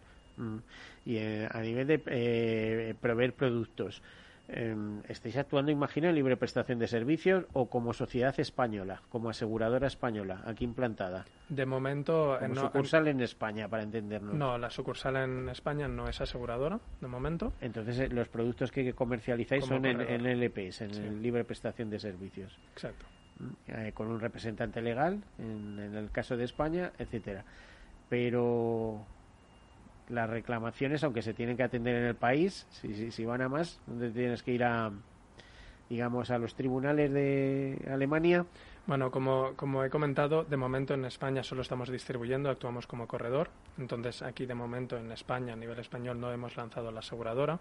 [1.05, 4.01] Y eh, a nivel de eh, proveer productos,
[4.49, 9.87] Em, estáis actuando, imagino, en libre prestación de servicios o como sociedad española, como aseguradora
[9.87, 11.25] española, aquí implantada.
[11.49, 12.37] De momento.
[12.39, 14.33] Como sucursal en, España, para entendernos.
[14.35, 17.51] No, la sucursal en España no es aseguradora, de momento.
[17.59, 22.57] Entonces, eh, los productos que comercializáis son en, en, LPs, en libre prestación de servicios.
[22.71, 23.05] Exacto.
[23.39, 27.43] Mm, eh, con un representante legal, en, en el caso de España, etcétera.
[28.07, 29.05] Pero
[30.09, 33.79] las reclamaciones, aunque se tienen que atender en el país, si, si, van a más,
[33.87, 34.91] donde tienes que ir a,
[35.89, 38.45] digamos, a los tribunales de Alemania.
[38.85, 43.49] Bueno, como, como he comentado, de momento en España solo estamos distribuyendo, actuamos como corredor.
[43.77, 47.59] Entonces, aquí de momento en España, a nivel español, no hemos lanzado la aseguradora.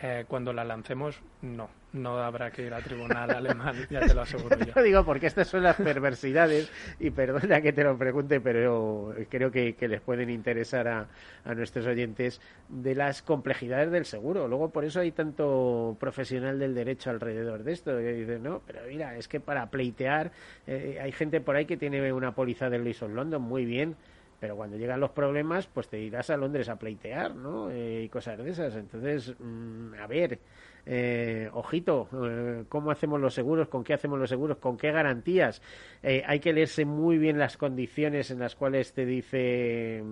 [0.00, 4.20] Eh, cuando la lancemos, no, no habrá que ir a tribunal alemán, ya te lo
[4.20, 4.72] aseguro yo.
[4.76, 6.70] Lo digo porque estas son las perversidades,
[7.00, 11.08] y perdona que te lo pregunte, pero creo que, les pueden interesar a,
[11.44, 14.46] a, nuestros oyentes de las complejidades del seguro.
[14.46, 18.80] Luego, por eso hay tanto profesional del derecho alrededor de esto, que dicen, no, pero
[18.86, 20.30] mira, es que para pleitear,
[20.68, 23.96] eh, hay gente por ahí que tiene una póliza Lloyd's of London muy bien,
[24.40, 27.70] pero cuando llegan los problemas, pues te irás a Londres a pleitear, ¿no?
[27.70, 28.76] Eh, y cosas de esas.
[28.76, 30.38] Entonces, mm, a ver,
[30.86, 33.68] eh, ojito, eh, ¿cómo hacemos los seguros?
[33.68, 34.58] ¿Con qué hacemos los seguros?
[34.58, 35.60] ¿Con qué garantías?
[36.02, 40.02] hay que leerse muy bien las condiciones en las cuales te dice...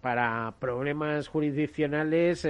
[0.00, 2.40] para problemas jurisdiccionales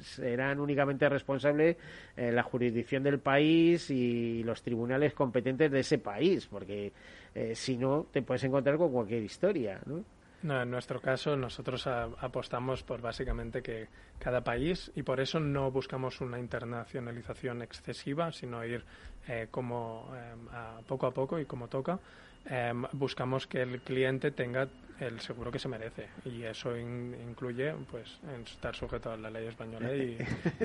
[0.00, 1.76] serán únicamente responsables
[2.16, 6.92] la jurisdicción del país y los tribunales competentes de ese país, porque
[7.36, 10.02] eh, si no, te puedes encontrar con cualquier historia, ¿no?
[10.42, 15.70] No, en nuestro caso nosotros apostamos por básicamente que cada país y por eso no
[15.70, 18.82] buscamos una internacionalización excesiva, sino ir
[19.28, 21.98] eh, como em, a poco a poco y como toca.
[22.46, 24.66] Em, buscamos que el cliente tenga
[24.98, 29.94] el seguro que se merece y eso incluye pues estar sujeto a la ley española
[29.94, 30.16] y,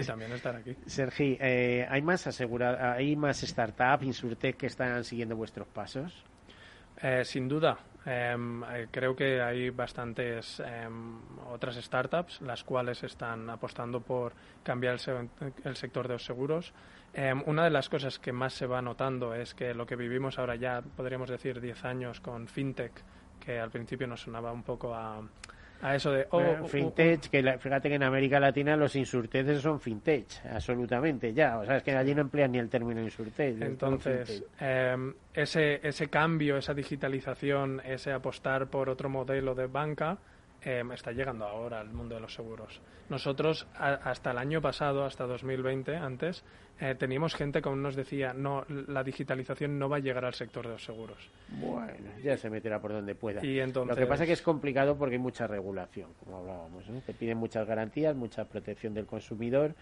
[0.06, 0.74] también estar aquí.
[0.86, 6.31] Sergi, eh, ¿hay más asegura hay más startups, Insurtech que están siguiendo vuestros pasos?
[7.02, 7.78] Eh, sin duda.
[8.06, 11.20] Em, eh, creo que hay bastantes em,
[11.52, 14.34] otras startups las cuales están apostando por
[14.64, 14.98] cambiar
[15.64, 16.74] el, sector de los seguros.
[17.14, 20.40] Em, una de las cosas que más se va notando es que lo que vivimos
[20.40, 22.94] ahora ya, podríamos decir, 10 años con FinTech,
[23.40, 25.22] que al principio nos sonaba un poco a
[25.82, 29.62] a eso de oh, oh, fintech, oh, que fíjate que en América Latina los insurteces
[29.62, 33.62] son fintech, absolutamente ya, o sea, es que allí no emplean ni el término insurtech.
[33.62, 40.18] Entonces, em, ese, ese cambio, esa digitalización, ese apostar por otro modelo de banca,
[40.64, 42.82] em, está llegando ahora al mundo de los seguros.
[43.10, 46.44] Nosotros, hasta el año pasado, hasta 2020, antes,
[46.80, 50.34] eh, teníamos gente que aún nos decía, no, la digitalización no va a llegar al
[50.34, 51.30] sector de los seguros.
[51.50, 53.46] Bueno, ya se meterá por donde pueda.
[53.46, 53.96] Y entonces...
[53.96, 56.86] Lo que pasa es que es complicado porque hay mucha regulación, como hablábamos.
[57.06, 59.76] Te piden muchas garantías, mucha protección del consumidor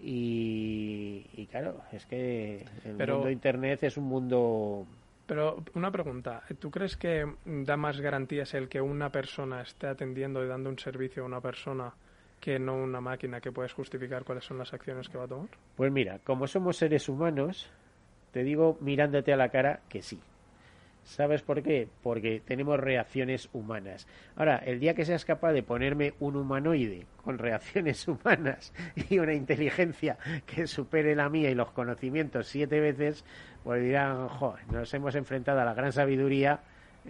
[0.00, 4.86] y, claro, es que el mundo de Internet es un mundo
[5.26, 10.44] pero una pregunta, ¿tú crees que da más garantías el que una persona esté atendiendo
[10.44, 11.94] y dando un servicio a una persona
[12.40, 15.48] que no una máquina que puedes justificar cuáles son las acciones que va a tomar?
[15.76, 17.70] Pues mira, como somos seres humanos,
[18.32, 20.20] te digo mirándote a la cara que sí.
[21.04, 21.86] ¿Sabes por qué?
[22.02, 24.06] Porque tenemos reacciones humanas.
[24.36, 28.72] Ahora, el día que seas capaz de ponerme un humanoide con reacciones humanas
[29.08, 33.24] y una inteligencia que supere la mía y los conocimientos siete veces,
[33.62, 36.60] pues dirán, joder, nos hemos enfrentado a la gran sabiduría,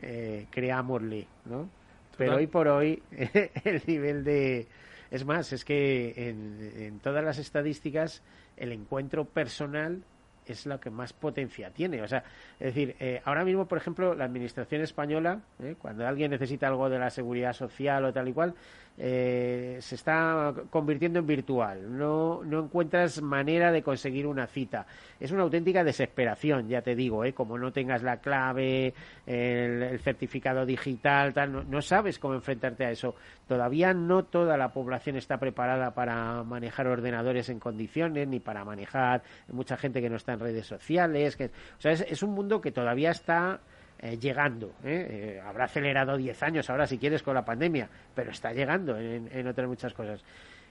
[0.03, 1.68] eh, creámosle, ¿no?
[2.16, 3.03] Pero hoy por hoy,
[3.64, 4.68] el nivel de,
[5.11, 8.22] es más, es que en, todas las estadísticas
[8.57, 10.03] el encuentro personal
[10.47, 12.03] es lo que más potencia tiene.
[12.03, 12.24] O sea,
[12.59, 16.88] es decir, eh, ahora mismo, por ejemplo, la Administración española, eh, cuando alguien necesita algo
[16.88, 18.55] de la seguridad social o tal y cual,
[18.97, 21.99] eh, se está convirtiendo en virtual.
[21.99, 24.86] No, no encuentras manera de conseguir una cita.
[25.18, 27.32] Es una auténtica desesperación, ya te digo, ¿eh?
[27.32, 28.95] como no tengas la clave,
[29.26, 33.16] el, certificado digital, tal, no, sabes cómo enfrentarte a eso.
[33.49, 39.22] Todavía no toda la población está preparada para manejar ordenadores en condiciones, ni para manejar
[39.53, 41.36] mucha gente que no está en redes sociales.
[41.36, 43.61] Que, o sea, es un mundo que todavía está
[44.05, 44.74] eh, llegando.
[44.84, 45.38] ¿eh?
[45.38, 45.40] ¿eh?
[45.42, 49.66] habrá acelerado 10 años ahora, si quieres, con la pandemia, pero está llegando en, otras
[49.66, 50.22] muchas cosas.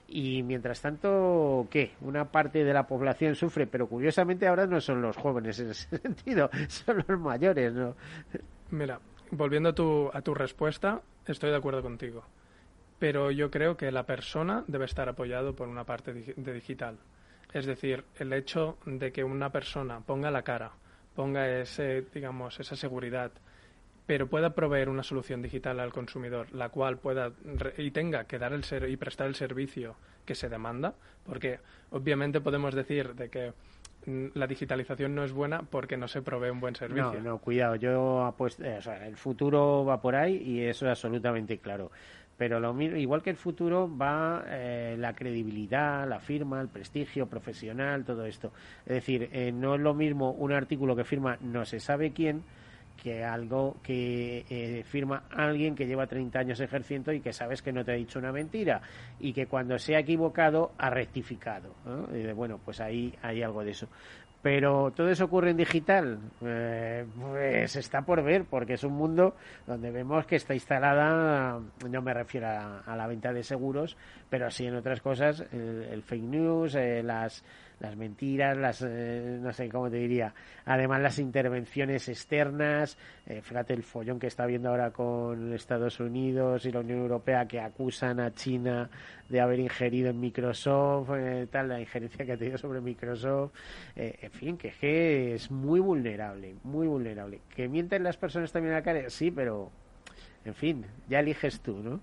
[0.06, 1.94] Y mientras tanto, ¿qué?
[2.02, 5.98] Una parte de la población sufre, pero curiosamente ahora no son los jóvenes en ese
[5.98, 7.96] sentido, son los mayores, ¿no?
[8.70, 9.00] Mira,
[9.32, 12.24] volviendo a tu, a tu respuesta, estoy de acuerdo contigo.
[13.00, 16.98] Pero yo creo que la persona debe estar apoyado por una parte de digital.
[17.52, 20.70] Es decir, el hecho de que una persona ponga la cara,
[21.14, 23.30] ponga ese, digamos, esa seguridad,
[24.06, 27.32] pero pueda proveer una solución digital al consumidor, la cual pueda
[27.78, 30.94] y tenga que dar el ser y prestar el servicio que se demanda,
[31.24, 31.60] porque
[31.90, 33.52] obviamente podemos decir de que
[34.06, 37.14] mm, la digitalización no es buena porque no se provee un buen servicio.
[37.14, 40.86] No, no, cuidado, yo apuesto, eh, o sea, el futuro va por ahí y eso
[40.86, 41.90] es absolutamente claro.
[42.36, 48.04] Pero lo igual que el futuro va eh, la credibilidad, la firma, el prestigio profesional,
[48.04, 48.52] todo esto.
[48.84, 52.42] Es decir, eh, no es lo mismo un artículo que firma no se sabe quién
[53.02, 57.72] que algo que eh, firma alguien que lleva 30 años ejerciendo y que sabes que
[57.72, 58.80] no te ha dicho una mentira
[59.18, 61.74] y que cuando se ha equivocado ha rectificado.
[62.36, 63.88] bueno, pues ahí hay algo de eso
[64.44, 69.36] Pero todo eso ocurre en digital, eh, pues está por ver, porque es un mundo
[69.66, 73.96] donde vemos que está instalada, no me refiero a, la venta de seguros,
[74.28, 77.42] pero sí en otras cosas, el, fake news, eh, las
[77.80, 82.96] las mentiras, las eh, no sé cómo te diría, además las intervenciones externas,
[83.26, 87.46] eh, fíjate el follón que está viendo ahora con Estados Unidos y la Unión Europea
[87.46, 88.88] que acusan a China
[89.28, 93.52] de haber ingerido en Microsoft, eh, tal, la injerencia que ha tenido sobre Microsoft,
[93.96, 97.40] en fin, que que es muy vulnerable, muy vulnerable.
[97.54, 99.70] Que mienten las personas también a la cara, sí, pero
[100.44, 102.00] en fin, ya eliges tú, ¿no?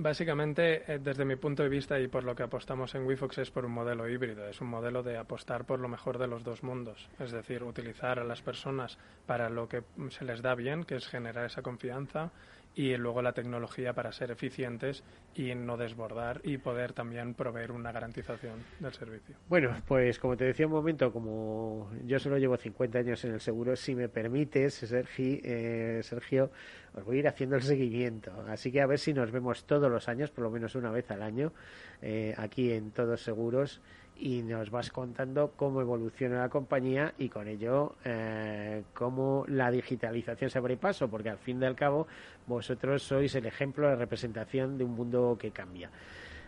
[0.00, 3.50] Básicamente, eh, desde mi punto de vista y por lo que apostamos en WeFox es
[3.50, 6.62] por un modelo híbrido, es un modelo de apostar por lo mejor de los dos
[6.62, 8.96] mundos, es decir, utilizar a las personas
[9.26, 12.30] para lo que se les da bien, que es generar esa confianza,
[12.74, 15.02] y luego la tecnología para ser eficientes
[15.34, 19.36] y no desbordar y poder también proveer una garantización del servicio.
[19.48, 23.40] Bueno, pues como te decía un momento, como yo solo llevo 50 años en el
[23.40, 26.50] seguro, si me permites, eh, Sergio,
[26.94, 28.32] os voy a ir haciendo el seguimiento.
[28.48, 31.10] Así que a ver si nos vemos todos los años, por lo menos una vez
[31.10, 31.52] al año,
[32.00, 33.80] eh, aquí en Todos Seguros
[34.18, 40.50] y nos vas contando cómo evoluciona la compañía y con ello eh, cómo la digitalización
[40.50, 42.06] se abre paso, porque al fin y al cabo
[42.46, 45.90] vosotros sois el ejemplo de representación de un mundo que cambia.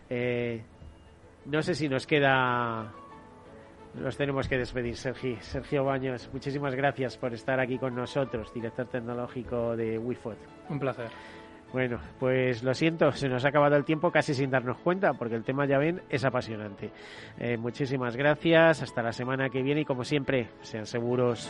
[0.09, 0.61] Eh,
[1.45, 2.93] no sé si nos queda.
[3.95, 5.37] Nos tenemos que despedir, Sergio.
[5.41, 10.37] Sergio Baños, muchísimas gracias por estar aquí con nosotros, director tecnológico de WIFOT.
[10.69, 11.09] Un placer.
[11.73, 15.35] Bueno, pues lo siento, se nos ha acabado el tiempo casi sin darnos cuenta, porque
[15.35, 16.91] el tema, ya ven, es apasionante.
[17.39, 21.49] Eh, muchísimas gracias, hasta la semana que viene y como siempre, sean seguros.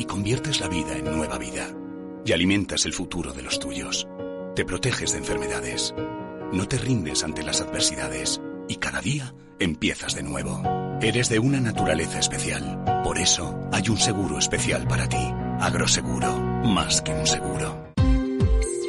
[0.00, 1.68] y conviertes la vida en nueva vida.
[2.24, 4.08] Y alimentas el futuro de los tuyos.
[4.56, 5.94] Te proteges de enfermedades.
[6.52, 8.40] No te rindes ante las adversidades.
[8.66, 10.62] Y cada día empiezas de nuevo.
[11.02, 12.82] Eres de una naturaleza especial.
[13.04, 15.32] Por eso hay un seguro especial para ti.
[15.60, 16.34] Agroseguro.
[16.64, 17.92] Más que un seguro.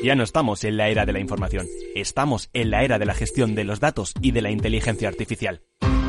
[0.04, 1.68] Ya no estamos en la era de la información.
[1.94, 5.62] Estamos en la era de la gestión de los datos y de la inteligencia artificial.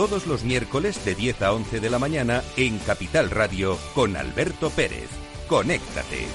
[0.00, 4.70] Todos los miércoles de 10 a 11 de la mañana en Capital Radio con Alberto
[4.70, 5.10] Pérez.
[5.46, 6.26] Conéctate.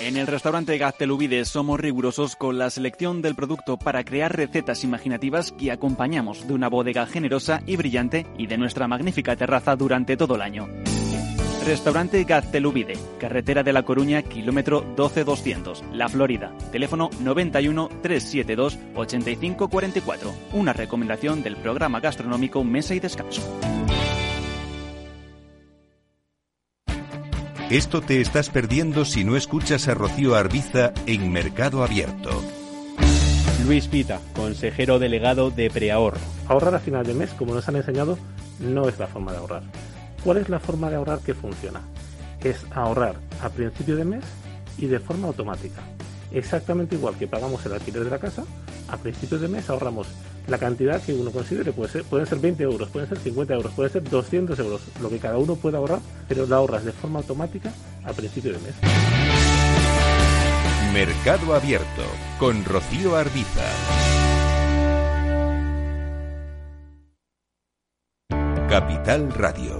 [0.00, 5.52] En el restaurante Gaztelubides somos rigurosos con la selección del producto para crear recetas imaginativas
[5.52, 10.36] que acompañamos de una bodega generosa y brillante y de nuestra magnífica terraza durante todo
[10.36, 10.68] el año.
[11.64, 16.52] Restaurante Gaztelubide, carretera de La Coruña, kilómetro 12200, La Florida.
[16.72, 20.32] Teléfono 91 372 8544.
[20.54, 23.42] Una recomendación del programa gastronómico Mesa y Descanso.
[27.70, 32.30] Esto te estás perdiendo si no escuchas a Rocío Arbiza en Mercado Abierto.
[33.64, 36.18] Luis Pita, consejero delegado de Preahorro.
[36.48, 38.18] Ahorrar a final de mes, como nos han enseñado,
[38.58, 39.62] no es la forma de ahorrar.
[40.24, 41.80] ¿Cuál es la forma de ahorrar que funciona?
[42.42, 44.24] Es ahorrar a principio de mes
[44.78, 45.82] y de forma automática.
[46.32, 48.44] Exactamente igual que pagamos el alquiler de la casa,
[48.88, 50.06] a principio de mes ahorramos
[50.46, 51.72] la cantidad que uno considere.
[51.72, 55.08] Puede ser, pueden ser 20 euros, pueden ser 50 euros, pueden ser 200 euros, lo
[55.08, 57.72] que cada uno pueda ahorrar, pero la ahorras de forma automática
[58.04, 58.74] a principio de mes.
[60.92, 62.02] Mercado Abierto
[62.38, 63.64] con Rocío Arbiza.
[68.68, 69.79] Capital Radio,